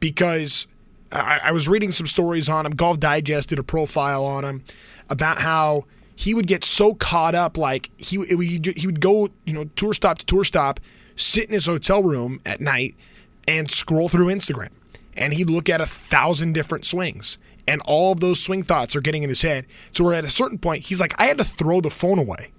[0.00, 0.66] because
[1.12, 2.72] I, I was reading some stories on him.
[2.72, 4.64] Golf Digest did a profile on him
[5.08, 9.64] about how he would get so caught up, like he he would go you know
[9.76, 10.80] tour stop to tour stop,
[11.20, 12.94] sit in his hotel room at night
[13.46, 14.70] and scroll through Instagram,
[15.16, 17.38] and he'd look at a thousand different swings.
[17.68, 19.66] And all of those swing thoughts are getting in his head.
[19.92, 22.50] So we're at a certain point, he's like, I had to throw the phone away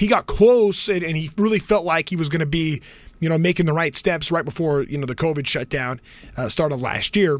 [0.00, 2.80] he got close and, and he really felt like he was going to be,
[3.18, 6.00] you know, making the right steps right before you know the COVID shutdown
[6.36, 7.38] uh, started last year,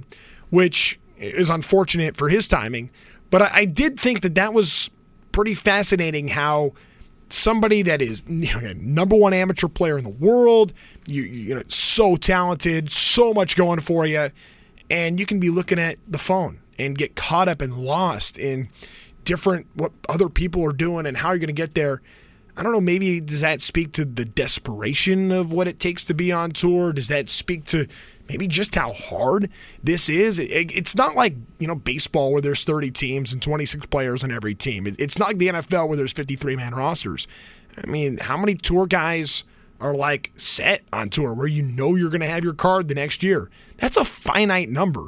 [0.51, 2.91] which is unfortunate for his timing.
[3.31, 4.91] But I, I did think that that was
[5.33, 6.73] pretty fascinating how
[7.33, 10.73] somebody that is you number one amateur player in the world,
[11.07, 14.31] you you know, so talented, so much going for you,
[14.91, 18.69] and you can be looking at the phone and get caught up and lost in
[19.25, 22.01] different what other people are doing and how you're going to get there.
[22.61, 22.81] I don't know.
[22.81, 26.93] Maybe does that speak to the desperation of what it takes to be on tour?
[26.93, 27.87] Does that speak to
[28.29, 29.49] maybe just how hard
[29.83, 30.39] this is?
[30.39, 34.31] It- it's not like you know baseball where there's 30 teams and 26 players on
[34.31, 34.87] every team.
[34.87, 37.27] It- It's not like the NFL where there's 53 man rosters.
[37.83, 39.45] I mean, how many tour guys
[39.81, 42.95] are like set on tour where you know you're going to have your card the
[42.95, 43.49] next year?
[43.79, 45.07] That's a finite number.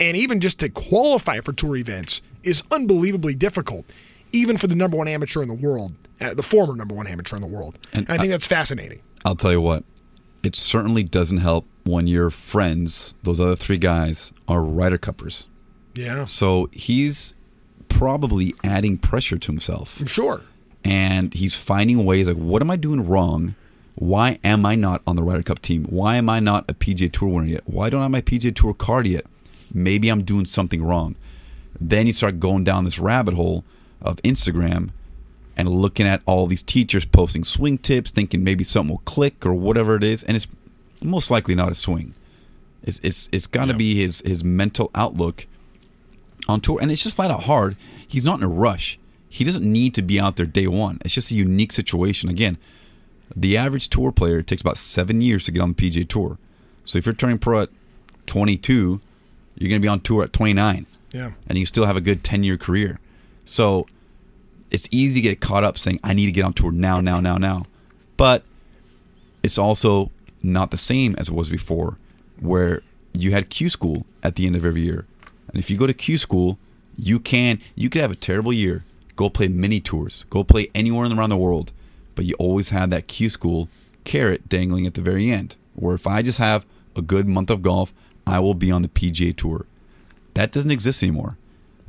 [0.00, 3.86] And even just to qualify for tour events is unbelievably difficult,
[4.32, 7.36] even for the number one amateur in the world, uh, the former number one amateur
[7.36, 7.78] in the world.
[7.92, 9.00] And And I think that's fascinating.
[9.24, 9.84] I'll tell you what,
[10.42, 15.46] it certainly doesn't help when your friends, those other three guys, are Ryder Cuppers.
[15.94, 17.34] Yeah, So he's
[17.88, 20.00] probably adding pressure to himself.
[20.00, 20.42] I'm sure.
[20.84, 23.54] and he's finding ways like, what am I doing wrong?
[23.96, 25.84] Why am I not on the Ryder Cup team?
[25.84, 27.62] Why am I not a PGA Tour winner yet?
[27.66, 29.26] Why don't I have my PGA Tour card yet?
[29.74, 31.16] Maybe I'm doing something wrong.
[31.78, 33.64] Then you start going down this rabbit hole
[34.02, 34.90] of Instagram
[35.56, 39.52] and looking at all these teachers posting swing tips, thinking maybe something will click or
[39.54, 40.46] whatever it is, and it's
[41.02, 42.14] most likely not a swing.
[42.82, 45.46] It's it's it's got to be his his mental outlook
[46.48, 47.76] on tour, and it's just flat out hard.
[48.08, 48.98] He's not in a rush.
[49.28, 50.98] He doesn't need to be out there day one.
[51.04, 52.28] It's just a unique situation.
[52.28, 52.56] Again,
[53.36, 56.38] the average tour player takes about seven years to get on the PGA Tour.
[56.84, 57.68] So if you're turning pro at
[58.26, 59.00] 22,
[59.56, 61.32] you're going to be on tour at 29, Yeah.
[61.46, 62.98] and you still have a good 10 year career.
[63.50, 63.88] So
[64.70, 67.18] it's easy to get caught up saying, I need to get on tour now, now,
[67.18, 67.66] now, now.
[68.16, 68.44] But
[69.42, 71.98] it's also not the same as it was before,
[72.38, 72.82] where
[73.12, 75.04] you had Q school at the end of every year.
[75.48, 76.58] And if you go to Q school,
[76.96, 78.84] you can you could have a terrible year,
[79.16, 81.72] go play mini tours, go play anywhere around the world,
[82.14, 83.68] but you always have that Q school
[84.04, 85.56] carrot dangling at the very end.
[85.74, 87.92] Where if I just have a good month of golf,
[88.28, 89.66] I will be on the PGA tour.
[90.34, 91.36] That doesn't exist anymore.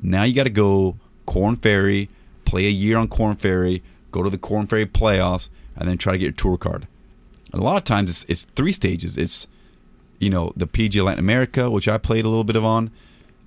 [0.01, 2.09] Now you got to go Korn Ferry,
[2.45, 3.81] play a year on Korn Ferry,
[4.11, 6.87] go to the Korn Ferry playoffs, and then try to get your tour card.
[7.53, 9.17] A lot of times it's, it's three stages.
[9.17, 9.47] It's
[10.19, 12.91] you know the PGA Latin America, which I played a little bit of on,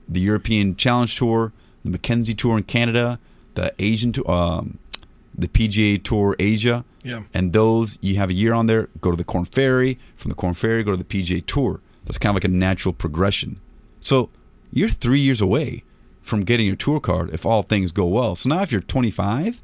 [0.09, 1.53] the European Challenge Tour,
[1.84, 3.18] the Mackenzie Tour in Canada,
[3.55, 4.78] the Asian Tour, um,
[5.36, 7.22] the PGA Tour Asia, Yeah.
[7.32, 8.88] and those you have a year on there.
[9.01, 9.99] Go to the Korn Ferry.
[10.16, 11.80] From the Korn Ferry, go to the PGA Tour.
[12.05, 13.59] That's kind of like a natural progression.
[14.01, 14.28] So
[14.72, 15.82] you're three years away
[16.25, 18.35] from getting your tour card if all things go well.
[18.35, 19.62] So now if you're 25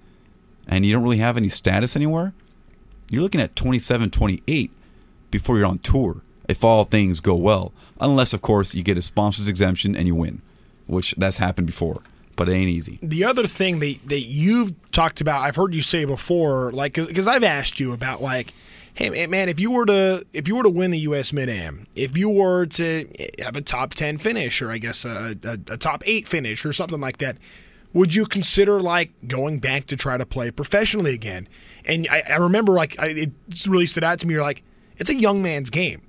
[0.69, 2.35] and you don't really have any status anywhere,
[3.11, 4.71] you're looking at 27, 28
[5.31, 7.73] before you're on tour if all things go well.
[8.01, 10.43] Unless, of course, you get a sponsor's exemption and you win,
[10.87, 12.03] which that's happened before,
[12.37, 12.99] but it ain't easy.
[13.03, 17.27] The other thing that, that you've talked about, I've heard you say before, like, because
[17.27, 18.53] I've asked you about, like,
[18.95, 21.33] hey man, if you were to if you were to win the U.S.
[21.33, 25.37] Mid Am, if you were to have a top ten finish, or I guess a,
[25.43, 27.37] a, a top eight finish, or something like that,
[27.93, 31.49] would you consider like going back to try to play professionally again?
[31.87, 33.35] And I, I remember like I, it
[33.67, 34.35] really stood out to me.
[34.35, 34.63] You're like,
[34.97, 36.03] it's a young man's game.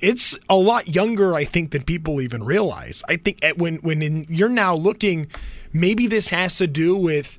[0.00, 3.02] It's a lot younger, I think, than people even realize.
[3.08, 5.26] I think at, when when in, you're now looking,
[5.72, 7.38] maybe this has to do with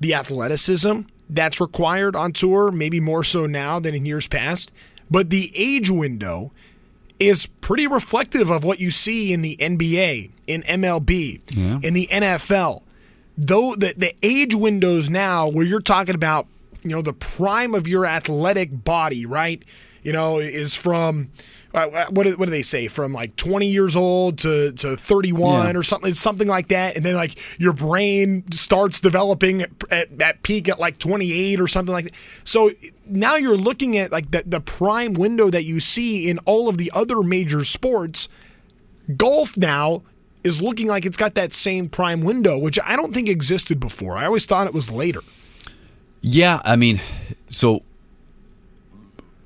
[0.00, 1.02] the athleticism
[1.34, 4.72] that's required on tour, maybe more so now than in years past.
[5.10, 6.50] But the age window
[7.18, 11.78] is pretty reflective of what you see in the NBA, in MLB, Yeah.
[11.82, 12.82] in the NFL.
[13.36, 16.46] Though the, the age windows now where you're talking about,
[16.82, 19.62] you know, the prime of your athletic body, right?
[20.02, 21.28] You know, is from
[21.74, 22.88] uh, what do, what do they say?
[22.88, 25.78] From like 20 years old to, to 31 Yeah.
[25.78, 30.42] or something something like that and then like your brain starts developing at, at, at
[30.42, 32.14] peak at like 28 or something like that.
[32.44, 32.70] So
[33.06, 36.78] now you're looking at like the, the prime window that you see in all of
[36.78, 38.28] the other major sports.
[39.16, 40.02] Golf now
[40.42, 44.16] is looking like it's got that same prime window which i don't think existed before.
[44.16, 45.20] I always thought it was later.
[46.22, 47.00] Yeah, I mean,
[47.48, 47.82] so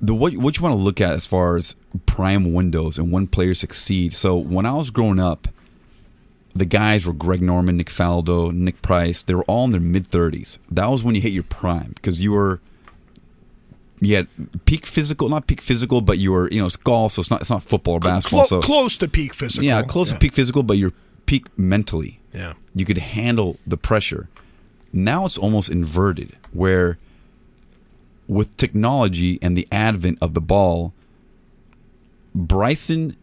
[0.01, 1.75] the what what you want to look at as far as
[2.05, 4.13] prime windows and when players succeed.
[4.13, 5.47] So when I was growing up,
[6.53, 9.23] the guys were Greg Norman, Nick Faldo, Nick Price.
[9.23, 10.59] They were all in their mid thirties.
[10.69, 12.61] That was when you hit your prime because you were
[14.01, 14.27] you had
[14.65, 17.41] peak physical, not peak physical, but you were you know it's golf, so it's not
[17.41, 18.45] it's not football or basketball.
[18.45, 20.93] Clo- so close to peak physical yeah, close to peak physical, but you're
[21.25, 22.19] peak mentally.
[22.33, 22.53] Yeah.
[22.73, 24.29] You could handle the pressure.
[24.91, 26.97] Now it's almost inverted, where
[28.27, 30.93] with technology and the advent of the ball,
[32.33, 33.15] Bryson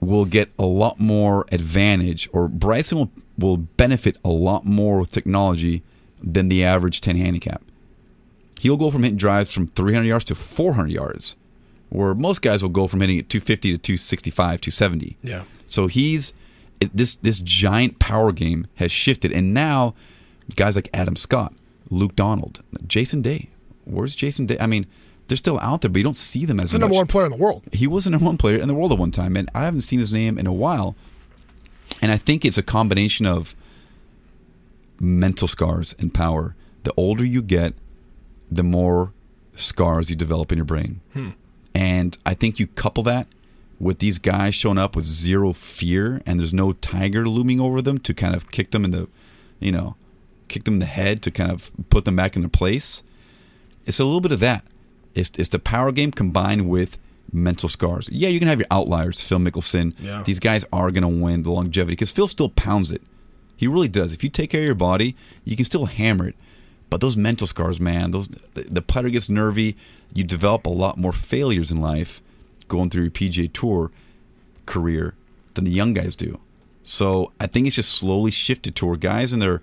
[0.00, 5.10] will get a lot more advantage, or Bryson will, will benefit a lot more with
[5.10, 5.82] technology
[6.22, 7.62] than the average 10 handicap.
[8.60, 11.36] He'll go from hitting drives from 300 yards to 400 yards,
[11.90, 15.16] where most guys will go from hitting at 250 to 265, 270.
[15.22, 15.44] Yeah.
[15.66, 16.32] So he's
[16.92, 19.94] this this giant power game has shifted, and now
[20.54, 21.54] guys like Adam Scott,
[21.90, 23.50] Luke Donald, Jason Day.
[23.86, 24.58] Where's Jason Day?
[24.60, 24.86] I mean,
[25.28, 26.98] they're still out there, but you don't see them as He's the number much.
[26.98, 28.98] one player in the world He was the number one player in the world at
[28.98, 30.94] one time, and I haven't seen his name in a while.
[32.02, 33.54] And I think it's a combination of
[35.00, 36.54] mental scars and power.
[36.84, 37.74] The older you get,
[38.50, 39.12] the more
[39.54, 41.00] scars you develop in your brain.
[41.12, 41.30] Hmm.
[41.74, 43.26] And I think you couple that
[43.78, 47.98] with these guys showing up with zero fear and there's no tiger looming over them
[47.98, 49.08] to kind of kick them in the,
[49.60, 49.96] you know,
[50.48, 53.02] kick them in the head to kind of put them back in their place.
[53.86, 54.64] It's a little bit of that.
[55.14, 56.98] It's, it's the power game combined with
[57.32, 58.08] mental scars.
[58.10, 59.94] Yeah, you can have your outliers, Phil Mickelson.
[59.98, 60.22] Yeah.
[60.24, 63.02] These guys are going to win the longevity because Phil still pounds it.
[63.56, 64.12] He really does.
[64.12, 66.36] If you take care of your body, you can still hammer it.
[66.90, 69.76] But those mental scars, man, those the, the putter gets nervy.
[70.14, 72.20] You develop a lot more failures in life
[72.68, 73.90] going through your PGA Tour
[74.66, 75.14] career
[75.54, 76.38] than the young guys do.
[76.82, 79.62] So I think it's just slowly shifted toward guys in their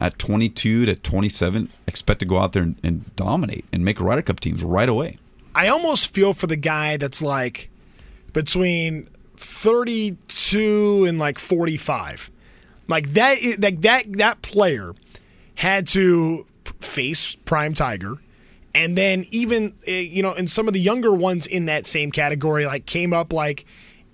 [0.00, 4.22] at 22 to 27 expect to go out there and, and dominate and make Ryder
[4.22, 5.18] Cup teams right away.
[5.54, 7.70] I almost feel for the guy that's like
[8.32, 12.30] between 32 and like 45.
[12.86, 14.94] Like that like that that player
[15.56, 16.46] had to
[16.80, 18.18] face prime tiger
[18.74, 22.10] and then even eh, you know and some of the younger ones in that same
[22.12, 23.64] category like came up like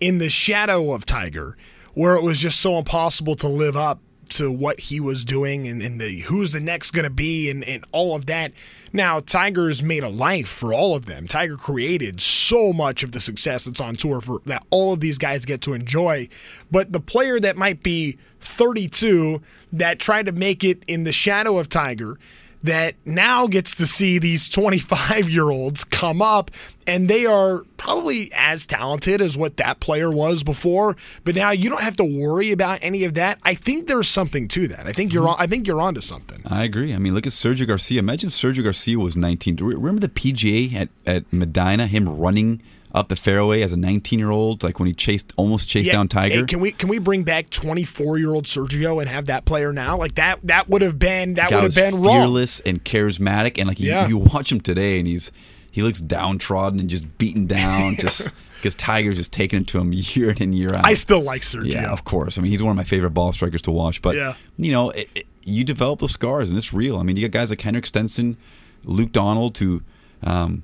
[0.00, 1.56] in the shadow of tiger
[1.92, 5.82] where it was just so impossible to live up to what he was doing and,
[5.82, 8.52] and the who's the next going to be and, and all of that.
[8.92, 11.26] Now, Tiger's made a life for all of them.
[11.26, 15.18] Tiger created so much of the success that's on tour for that all of these
[15.18, 16.28] guys get to enjoy.
[16.70, 21.58] But the player that might be 32 that tried to make it in the shadow
[21.58, 22.18] of Tiger
[22.64, 26.50] that now gets to see these 25 year olds come up
[26.86, 31.68] and they are probably as talented as what that player was before but now you
[31.70, 34.92] don't have to worry about any of that i think there's something to that i
[34.92, 35.32] think you're mm-hmm.
[35.32, 36.94] on, i think you're onto something I agree.
[36.94, 37.98] I mean, look at Sergio Garcia.
[37.98, 39.56] Imagine Sergio Garcia was 19.
[39.56, 42.62] Do you Remember the PGA at, at Medinah, him running
[42.94, 46.06] up the fairway as a 19 year old, like when he chased almost chased down
[46.08, 46.34] Tiger?
[46.36, 49.72] hey, can we can we bring back 24 year old sergio and have that player
[49.72, 53.58] now like that that would have been that would have been wrong fearless and charismatic,
[53.58, 54.06] and like you, Yeah.
[54.08, 55.32] you watch him today, and he's
[55.70, 59.90] he looks downtrodden and just beaten down, just because Tiger's just taking it to him
[59.92, 60.86] year in and year out.
[60.86, 62.38] i still like sergio yeah, of course.
[62.38, 64.00] I mean, he's one of my favorite ball strikers to watch.
[64.00, 64.34] But Yeah.
[64.56, 66.96] you know, it, it- you develop those scars, and it's real.
[66.96, 68.38] I mean, you got guys like Henrik Stenson,
[68.84, 69.82] Luke Donald, who
[70.22, 70.62] um,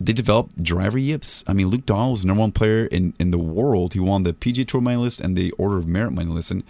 [0.00, 1.42] they developed driver yips.
[1.46, 3.94] I mean, Luke Donald was the number one player in, in the world.
[3.94, 6.62] He won the PGA Tour money list and the Order of Merit money list, and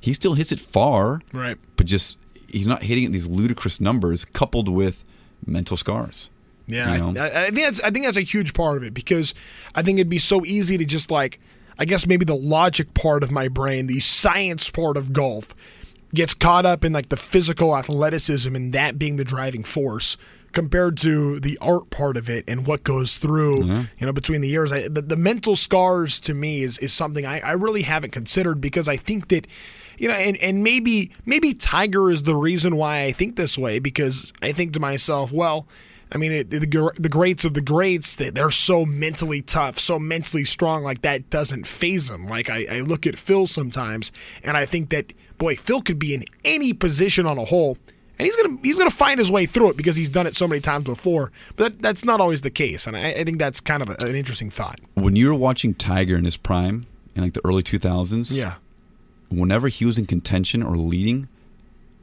[0.00, 1.20] he still hits it far.
[1.32, 1.58] Right.
[1.76, 5.04] But just he's not hitting at these ludicrous numbers, coupled with
[5.44, 6.30] mental scars.
[6.66, 7.20] Yeah, you know?
[7.20, 9.34] I, I think that's I think that's a huge part of it because
[9.74, 11.40] I think it'd be so easy to just like
[11.78, 15.54] I guess maybe the logic part of my brain, the science part of golf,
[16.14, 20.16] gets caught up in like the physical athleticism and that being the driving force
[20.54, 23.84] compared to the art part of it and what goes through uh-huh.
[23.98, 27.26] you know between the years I, the, the mental scars to me is, is something
[27.26, 29.46] I, I really haven't considered because i think that
[29.98, 33.78] you know and, and maybe maybe tiger is the reason why i think this way
[33.78, 35.66] because i think to myself well
[36.14, 36.60] I mean, it, the,
[36.96, 41.28] the greats of the greats, they, they're so mentally tough, so mentally strong, like that
[41.28, 42.26] doesn't phase them.
[42.26, 44.12] Like, I, I look at Phil sometimes,
[44.44, 47.78] and I think that, boy, Phil could be in any position on a hole,
[48.18, 50.46] and he's gonna he's gonna find his way through it because he's done it so
[50.48, 51.32] many times before.
[51.56, 53.96] But that, that's not always the case, and I, I think that's kind of a,
[54.06, 54.78] an interesting thought.
[54.94, 56.86] when you were watching Tiger in his prime
[57.16, 58.54] in like the early 2000s, Yeah,
[59.30, 61.28] whenever he was in contention or leading,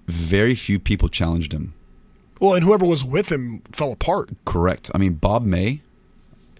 [0.07, 1.73] very few people challenged him.
[2.39, 4.29] well, and whoever was with him fell apart.
[4.45, 4.89] Correct.
[4.93, 5.81] I mean, Bob May,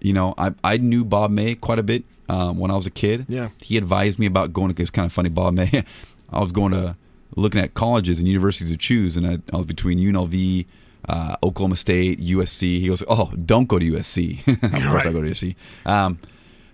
[0.00, 2.90] you know, I, I knew Bob May quite a bit um, when I was a
[2.90, 3.26] kid.
[3.28, 3.50] Yeah.
[3.60, 5.70] He advised me about going to, it's kind of funny, Bob May.
[6.32, 6.96] I was going to,
[7.36, 10.66] looking at colleges and universities to choose, and I, I was between UNLV,
[11.08, 12.80] uh, Oklahoma State, USC.
[12.80, 14.46] He goes, Oh, don't go to USC.
[14.62, 15.54] of course I go to USC.
[15.86, 16.18] Um,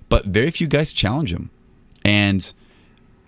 [0.08, 1.50] but very few guys challenge him.
[2.04, 2.52] And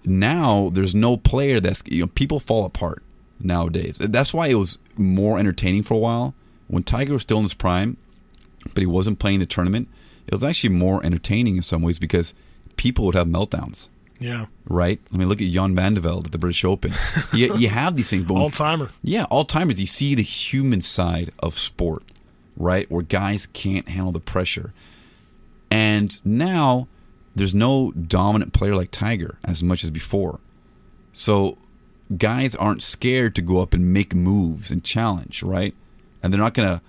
[0.04, 3.02] now there's no player that's you know people fall apart
[3.38, 3.98] nowadays.
[3.98, 6.34] That's why it was more entertaining for a while
[6.68, 7.96] when Tiger was still in his prime,
[8.74, 9.88] but he wasn't playing the tournament.
[10.26, 12.34] It was actually more entertaining in some ways because
[12.76, 13.88] people would have meltdowns,
[14.20, 15.00] Yeah, right?
[15.12, 16.92] I mean, look at Jean van de Velde at the British Open.
[17.32, 18.90] you, you have these things, all timer.
[19.02, 19.80] yeah, all timers.
[19.80, 22.02] You see the human side of sport,
[22.56, 22.88] right?
[22.90, 24.72] Where guys can't handle the pressure.
[25.70, 26.86] And now
[27.34, 30.40] there's no dominant player like Tiger as much as before.
[31.12, 31.56] So
[32.16, 35.74] guys aren't scared to go up and make moves and challenge, right?
[36.22, 36.82] And they're not going to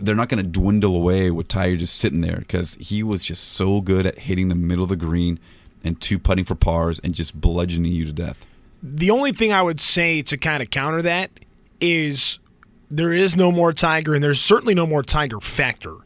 [0.00, 3.44] they're not going to dwindle away with Tiger just sitting there because he was just
[3.44, 5.38] so good at hitting the middle of the green
[5.84, 8.44] and two putting for pars and just bludgeoning you to death.
[8.82, 11.30] The only thing I would say to kind of counter that
[11.80, 12.38] is
[12.90, 15.96] there is no more Tiger, and there's certainly no more Tiger factor.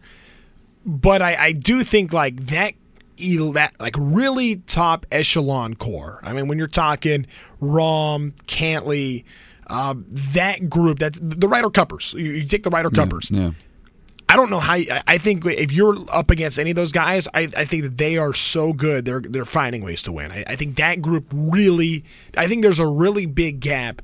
[0.84, 2.74] But I, I do think like that,
[3.18, 6.20] that like really top echelon core.
[6.22, 7.26] I mean, when you're talking
[7.60, 9.24] Rahm, Cantlay,
[9.66, 12.14] uh, that group, that the Ryder Cuppers.
[12.16, 13.30] You, you take the Ryder Cuppers.
[13.30, 13.50] Yeah.
[14.28, 14.74] I don't know how.
[15.06, 18.18] I think if you're up against any of those guys, I, I think that they
[18.18, 19.04] are so good.
[19.04, 20.32] They're they're finding ways to win.
[20.32, 22.04] I, I think that group really.
[22.36, 24.02] I think there's a really big gap.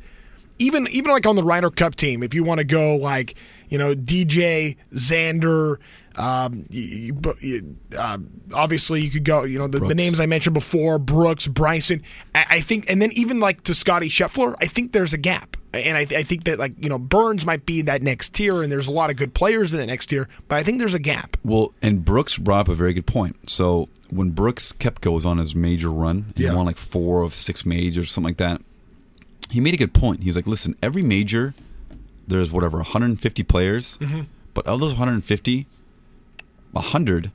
[0.59, 3.35] Even even like on the Ryder Cup team, if you want to go like
[3.69, 5.79] you know DJ Xander.
[6.17, 8.19] Um, you, you, uh,
[8.53, 9.45] obviously, you could go.
[9.45, 12.03] You know the, the names I mentioned before: Brooks, Bryson.
[12.35, 15.57] I, I think, and then even like to Scotty Scheffler, I think there's a gap.
[15.75, 18.71] And I, I think that like you know Burns might be that next tier, and
[18.71, 20.99] there's a lot of good players in the next tier, but I think there's a
[20.99, 21.37] gap.
[21.45, 23.49] Well, and Brooks brought up a very good point.
[23.49, 26.55] So when Brooks Koepka was on his major run, he Yeah.
[26.55, 28.61] won like four of six majors, something like that.
[29.51, 30.23] He made a good point.
[30.23, 31.55] He's like, listen, every major,
[32.29, 34.23] there's whatever 150 players, Mm-hmm.
[34.53, 35.67] but of those 150,
[36.73, 37.31] 100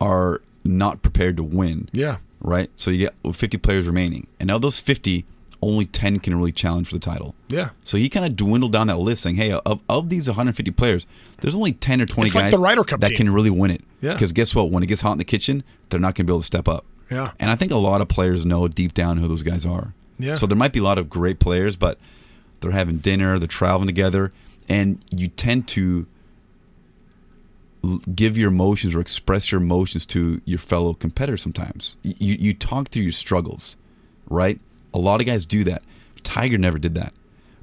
[0.00, 1.88] are not prepared to win.
[1.92, 2.18] Yeah.
[2.40, 2.70] Right.
[2.76, 5.24] So you get 50 players remaining, and of those 50,
[5.62, 7.34] only 10 can really challenge for the title.
[7.48, 7.70] Yeah.
[7.84, 11.06] So he kind of dwindled down that list, saying, "Hey, of, of these 150 players,
[11.40, 13.16] there's only 10 or 20 It's like guys Cup that team.
[13.18, 14.14] can really win it." Yeah.
[14.14, 14.70] Because guess what?
[14.70, 16.66] When it gets hot in the kitchen, they're not going to be able to step
[16.66, 16.84] up.
[17.10, 17.32] Yeah.
[17.38, 19.92] And I think a lot of players know deep down who those guys are.
[20.18, 20.34] Yeah.
[20.36, 21.98] So there might be a lot of great players, but
[22.60, 24.32] they're having dinner, they're traveling together,
[24.68, 26.06] and you tend to
[28.14, 31.96] give your emotions or express your emotions to your fellow competitors sometimes.
[32.02, 33.76] You you talk through your struggles,
[34.28, 34.60] right?
[34.92, 35.82] A lot of guys do that.
[36.22, 37.12] Tiger never did that.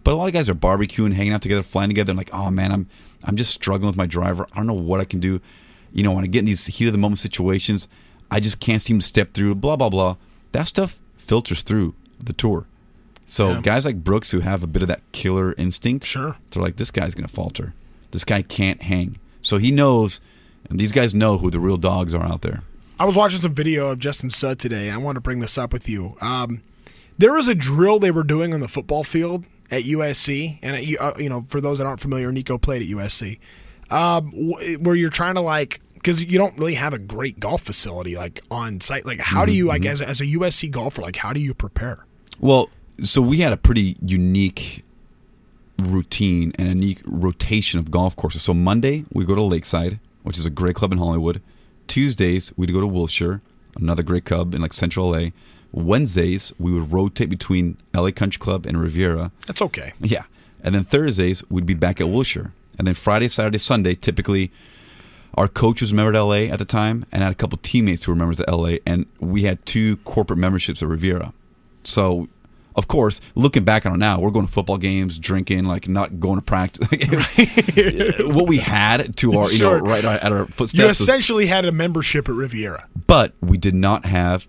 [0.04, 2.50] But a lot of guys are barbecuing, hanging out together, flying together, and like, oh
[2.50, 2.88] man, I'm
[3.24, 4.48] I'm just struggling with my driver.
[4.54, 5.40] I don't know what I can do.
[5.94, 7.88] You know, when I get in these heat of the moment situations,
[8.32, 9.56] I just can't seem to step through.
[9.56, 10.16] Blah blah blah.
[10.54, 11.94] That stuff filters through
[12.24, 12.66] the tour.
[13.26, 13.62] So Yeah.
[13.62, 16.38] guys like Brooks who have a bit of that killer instinct, Sure.
[16.50, 17.74] they're like, this guy's gonna falter.
[18.12, 19.18] This guy can't hang.
[19.48, 20.20] So he knows,
[20.70, 22.64] and these guys know who the real dogs are out there.
[23.00, 24.92] I was watching some video of Justin Suh today.
[24.92, 26.18] I want to bring this up with you.
[26.20, 26.62] Um,
[27.18, 30.98] there was a drill they were doing on the football field at USC, and you,
[31.00, 33.40] uh, you know, for those that aren't familiar, Nico played at USC,
[33.90, 34.32] um,
[34.82, 38.42] where you're trying to like because you don't really have a great golf facility like
[38.52, 39.06] on site.
[39.06, 42.06] Like, how do you like as as a USC golfer, like how do you prepare?
[42.40, 42.70] Well,
[43.02, 44.84] so we had a pretty unique
[45.80, 48.44] routine and a unique rotation of golf courses.
[48.44, 51.42] So Monday we go to Lakeside, which is a great club in Hollywood.
[51.88, 53.42] Tuesdays we'd go to Wilshire,
[53.80, 55.30] another great club in like Central LA.
[55.72, 59.32] Wednesdays we would rotate between LA Country Club and Riviera.
[59.46, 59.94] That's okay.
[60.00, 60.24] Yeah.
[60.64, 62.54] And then Thursdays we'd be back at Wilshire.
[62.78, 64.52] And then Friday, Saturday, Sunday, typically
[65.38, 68.04] our coach was a member at LA at the time and had a couple teammates
[68.04, 68.78] who were members at LA.
[68.86, 71.34] And we had two corporate memberships at Riviera.
[71.84, 72.28] So,
[72.78, 76.20] of course, looking back on it now, we're going to football games, drinking, like not
[76.20, 76.88] going to practice.
[76.92, 79.80] Like, was- what we had to our, you Sure.
[79.80, 80.74] know, right at our footsteps.
[80.82, 82.88] You was- essentially had a membership at Riviera.
[83.08, 84.48] but we did not have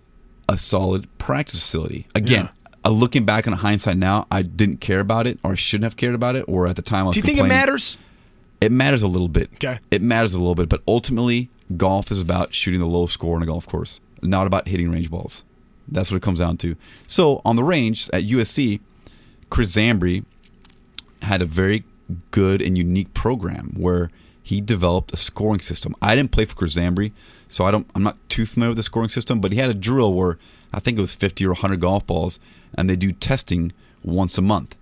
[0.48, 2.06] a solid practice facility.
[2.14, 2.48] Again,
[2.84, 5.96] uh, looking back on hindsight now, I didn't care about it, or I shouldn't have
[5.96, 7.14] cared about it, or at the time I was.
[7.14, 7.98] Do you think it matters?
[8.60, 9.50] It matters a little bit.
[9.54, 9.78] Okay.
[9.90, 13.42] It matters a little bit, but ultimately, golf is about shooting the lowest score on
[13.42, 15.44] a golf course, not about hitting range balls.
[15.90, 16.76] That's what it comes down to.
[17.06, 18.80] So on the range at USC,
[19.50, 20.24] Chris Zambri
[21.22, 21.84] had a very
[22.30, 24.10] good and unique program where
[24.42, 25.94] he developed a scoring system.
[26.00, 27.12] I didn't play for Chris Zambri,
[27.48, 27.88] so I don't.
[27.94, 30.38] I'm not too familiar with the scoring system, but he had a drill where
[30.72, 32.38] I think it was 50 or 100 golf balls,
[32.76, 33.72] and they do testing
[34.04, 34.76] once a month,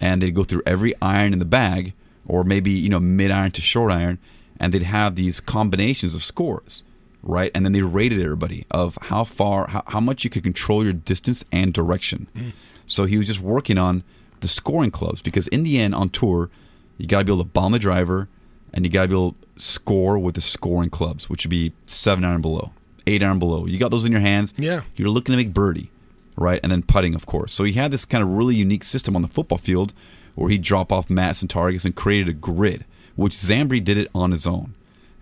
[0.00, 1.92] and they'd go through every iron in the bag,
[2.26, 4.18] or maybe you know mid iron to short iron,
[4.58, 6.84] and they'd have these combinations of scores,
[7.24, 7.50] right?
[7.54, 10.92] And then they rated everybody of how far, how, how much you could control your
[10.92, 12.28] distance and direction.
[12.36, 12.52] Mm.
[12.86, 14.04] So he was just working on
[14.40, 16.50] the scoring clubs because in the end on tour,
[16.98, 18.28] you got to be able to bomb the driver,
[18.72, 21.72] and you got to be able to score with the scoring clubs, which would be
[21.86, 22.72] seven iron below,
[23.06, 23.66] eight iron below.
[23.66, 24.54] You got those in your hands.
[24.58, 24.82] Yeah.
[24.94, 25.90] You're looking to make birdie,
[26.36, 26.60] right?
[26.62, 27.52] And then putting, of course.
[27.52, 29.92] So he had this kind of really unique system on the football field
[30.34, 32.84] where he'd drop off mats and targets and created a grid,
[33.16, 34.74] which Zambri did it on his own.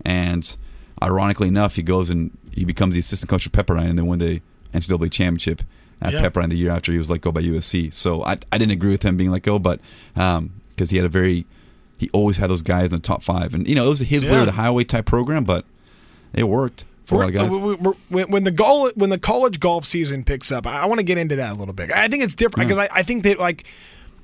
[0.03, 0.55] And
[1.03, 4.19] ironically enough, he goes and he becomes the assistant coach of Pepperdine and then win
[4.19, 4.41] the
[4.73, 5.61] NCAA championship
[6.01, 6.21] at Yeah.
[6.21, 7.93] Pepperdine the year after he was let go by USC.
[7.93, 9.79] So I, I didn't agree with him being let go, but
[10.15, 11.45] um, because he had a very,
[11.97, 13.53] he always had those guys in the top five.
[13.53, 14.41] And, you know, it was his way Yeah.
[14.43, 15.65] or the highway type program, but
[16.33, 17.49] it worked for a lot of guys.
[17.51, 17.77] We're-
[18.09, 21.17] we're- When, the goal, when the college golf season picks up, I, want to get
[21.17, 21.91] into that a little bit.
[21.91, 23.65] I think it's different because I, I think that like.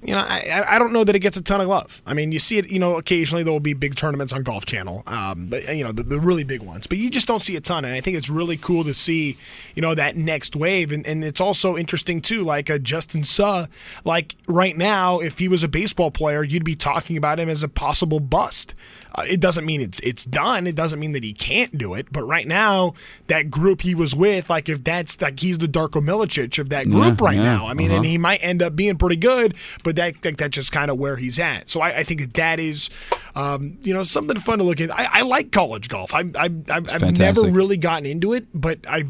[0.01, 2.01] You know, I, I- don't know that it gets a ton of love.
[2.05, 2.69] I mean, you see it.
[2.71, 5.91] You know, occasionally there will be big tournaments on Golf Channel, um, but you know
[5.91, 6.87] the, the really big ones.
[6.87, 9.37] But you just don't see a ton, and I think it's really cool to see,
[9.75, 10.93] you know, that next wave.
[10.93, 13.67] And, and it's also interesting too, like a Justin Suh.
[14.05, 17.61] Like right now, if he was a baseball player, you'd be talking about him as
[17.61, 18.75] a possible bust.
[19.15, 20.67] Uh, it doesn't mean it's it's done.
[20.67, 22.11] It doesn't mean that he can't do it.
[22.11, 22.93] But right now,
[23.27, 26.85] that group he was with, like if that's like he's the Darko Milicic of that
[26.87, 27.67] group Yeah, right yeah, now.
[27.67, 28.09] I mean, and uh-huh.
[28.09, 31.15] he might end up being pretty good, but that, that that's just kind of where
[31.15, 31.69] he's at.
[31.69, 32.89] So I, I think that that is,
[33.35, 34.91] um, you know, something fun to look at.
[34.91, 36.13] I, I like college golf.
[36.13, 39.09] I, I, I've, I've never really gotten into it, but I've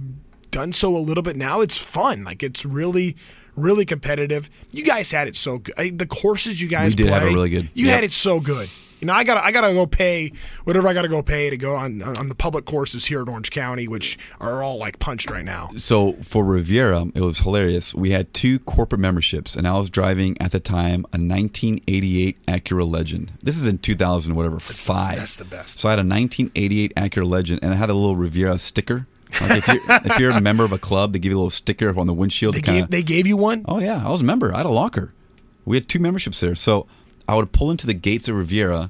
[0.52, 1.62] done so a little bit now.
[1.62, 2.24] It's fun.
[2.24, 3.16] Like it's really.
[3.56, 4.50] Really competitive.
[4.72, 5.74] You guys had it so good.
[5.78, 7.68] I, the courses you guys We did have it really good.
[7.74, 7.96] You Yep.
[7.96, 8.70] had it so good.
[9.00, 10.32] You know, I gotta I gotta go pay
[10.66, 13.52] whatever I gotta go pay to go on on the public courses here at Orange
[13.52, 15.70] County, which are all like punched right now.
[15.78, 17.94] So for Riviera, it was hilarious.
[17.94, 22.90] We had two corporate memberships, and I was driving at the time a 1988 Acura
[22.90, 23.32] Legend.
[23.42, 25.18] This is in 2000, whatever, five.
[25.18, 25.80] that's the best.
[25.80, 29.08] So I had a 1988 Acura Legend, and I had a little Riviera sticker.
[29.42, 31.50] Like if, you're, if you're a member of a club, they give you a little
[31.52, 32.56] sticker on the windshield.
[32.56, 33.64] They kinda, gave they gave you one.
[33.68, 34.54] Oh yeah, I was a member.
[34.54, 35.14] I had a locker.
[35.66, 36.56] We had two memberships there.
[36.56, 36.88] So
[37.30, 38.90] I would pull into the gates of Riviera,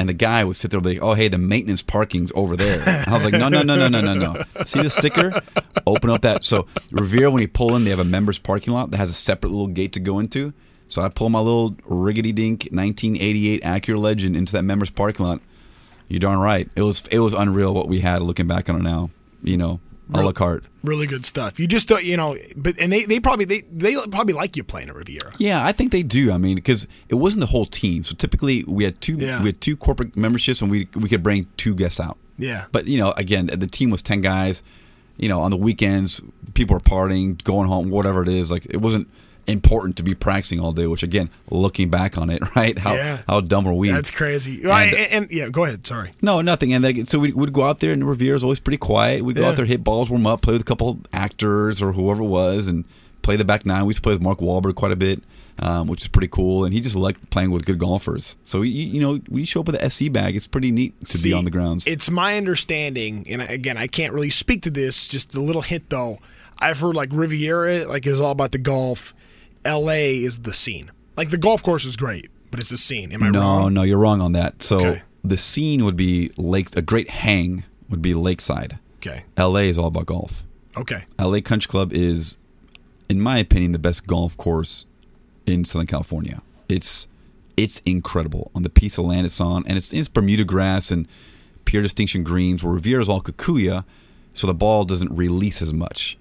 [0.00, 2.56] and the guy would sit there and be like, "Oh hey, the maintenance parking's over
[2.56, 4.42] there." And I was like, "No, no, no, no, no, no, no.
[4.64, 5.40] See the sticker?
[5.86, 8.90] Open up that." So Riviera, when you pull in, they have a members parking lot
[8.90, 10.52] that has a separate little gate to go into.
[10.88, 15.40] So I pull my little riggedy dink 1988 Acura Legend into that members parking lot.
[16.08, 16.68] You're darn right.
[16.74, 19.10] It was it was unreal what we had looking back on it now.
[19.44, 19.78] You know,
[20.14, 20.64] a la carte.
[20.82, 21.60] Really good stuff.
[21.60, 24.64] You just don't, you know, but and they, they probably they they probably like you
[24.64, 25.32] playing a Riviera.
[25.38, 26.32] Yeah, I think they do.
[26.32, 28.04] I mean, because it wasn't the whole team.
[28.04, 29.40] So typically, we had two Yeah.
[29.40, 32.16] we had two corporate memberships, and we we could bring two guests out.
[32.38, 32.66] Yeah.
[32.72, 34.62] But you know, again, the team was ten guys.
[35.16, 36.20] You know, on the weekends,
[36.54, 38.50] people are partying, going home, whatever it is.
[38.50, 39.08] Like it wasn't
[39.48, 40.86] important to be practicing all day.
[40.86, 42.78] Which again, looking back on it, right?
[42.78, 43.22] How Yeah.
[43.26, 43.90] how dumb are we?
[43.90, 44.62] That's crazy.
[44.62, 45.86] And- And, and, yeah, go ahead.
[45.86, 46.10] Sorry.
[46.22, 46.72] No, nothing.
[46.72, 49.24] And they, so we would go out there, and Revere always pretty quiet.
[49.24, 49.48] We'd go Yeah.
[49.48, 52.68] out there, hit balls, warm up, play with a couple actors or whoever it was,
[52.68, 52.84] and
[53.22, 53.84] play the back nine.
[53.84, 55.22] We used to play with Mark Wahlberg quite a bit,
[55.58, 56.64] um, which is pretty cool.
[56.64, 58.36] And he just liked playing with good golfers.
[58.44, 60.94] So you, you know, when you show up with an SC bag, it's pretty neat
[61.06, 61.86] to See, be on the grounds.
[61.86, 65.08] It's my understanding, and again, I can't really speak to this.
[65.08, 66.18] Just a little hint, though.
[66.60, 69.14] I've heard like Riviera, like is all about the golf.
[69.68, 70.16] L.A.
[70.18, 70.90] is the scene.
[71.16, 73.12] Like the golf course is great, but it's the scene.
[73.12, 73.60] Am I no, wrong?
[73.62, 74.62] no, no, you're wrong on that.
[74.62, 75.02] So Okay.
[75.22, 76.74] the scene would be lake.
[76.76, 78.78] A great hang would be lakeside.
[78.96, 79.24] Okay.
[79.38, 80.42] LA is all about golf.
[80.76, 81.04] Okay.
[81.18, 82.36] LA Country Club is,
[83.08, 84.86] in my opinion, the best golf course
[85.46, 86.40] in Southern California.
[86.68, 87.08] It's
[87.56, 91.08] it's incredible on the piece of land it's on, and it's, it's Bermuda grass and
[91.64, 92.62] pure distinction greens.
[92.62, 93.84] Where Riviera is all Kikuyu,
[94.32, 96.16] so the ball doesn't release as much.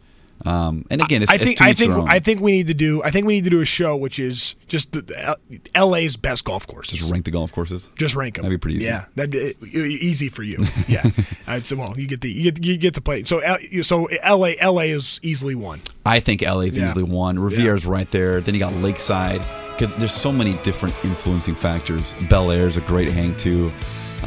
[0.47, 1.93] Um, and again, it's, I think I think.
[1.93, 4.17] I think we need to do I think we need to do a show which
[4.19, 6.99] is just the, the LA's best golf courses.
[6.99, 7.89] just rank the golf courses.
[7.97, 8.43] Just rank them.
[8.43, 8.85] That'd be pretty easy.
[8.85, 10.63] Yeah, that'd be easy for you.
[10.87, 11.03] Yeah,
[11.47, 11.75] I'd say.
[11.75, 13.23] Well, you get the you get, you get to play.
[13.25, 13.41] So
[13.81, 15.81] so LA LA is easily one.
[16.05, 16.87] I think LA's Yeah.
[16.89, 17.37] easily one.
[17.37, 18.39] Riviera's right there.
[18.39, 19.41] Then you got Lakeside
[19.73, 22.15] because there's so many different influencing factors.
[22.29, 23.71] Bel Air's a great hang too.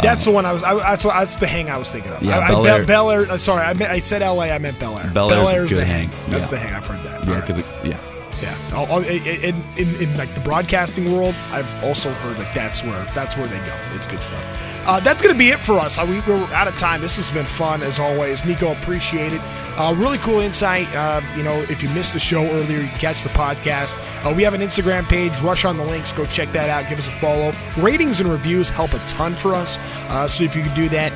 [0.02, 0.62] That's the one I was.
[0.62, 2.22] I, that's what, that's the hang I was thinking of.
[2.22, 3.20] Yeah, I, Bel I, Air- Bel Air.
[3.30, 4.50] uh, Sorry, I, meant, I said L.A.
[4.50, 5.10] I meant Bel Air.
[5.12, 6.08] Bel a Air's good the hang.
[6.08, 6.30] hang.
[6.30, 6.58] That's Yeah.
[6.58, 6.74] the hang.
[6.74, 7.24] I've heard that.
[7.24, 7.46] Yeah, All right.
[7.46, 8.00] because yeah,
[8.42, 12.52] Yeah, All- all- in, in, in, in like the broadcasting world, I've also heard like
[12.54, 13.76] that's where that's where they go.
[13.94, 14.44] It's good stuff.
[14.86, 15.98] Uh, that's gonna be it for us.
[15.98, 17.00] Uh, we, we're out of time.
[17.00, 18.44] This has been fun as always.
[18.44, 19.40] Nico, appreciate it.
[19.76, 20.86] Uh, really cool insight.
[20.94, 23.94] Uh, you know, if you missed the show earlier, you can catch the podcast.
[24.24, 25.32] Uh, we have an Instagram page.
[25.40, 26.12] Rush on the links.
[26.12, 26.88] Go check that out.
[26.88, 27.52] Give us a follow.
[27.78, 29.78] Ratings and reviews help a ton for us.
[30.08, 31.12] Uh, so if you could do that,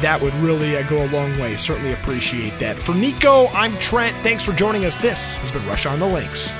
[0.00, 1.54] that would really go a long way.
[1.56, 2.76] Certainly appreciate that.
[2.76, 4.16] For Nico, I'm Trent.
[4.18, 4.98] Thanks for joining us.
[4.98, 6.52] This has been Rush on the Links.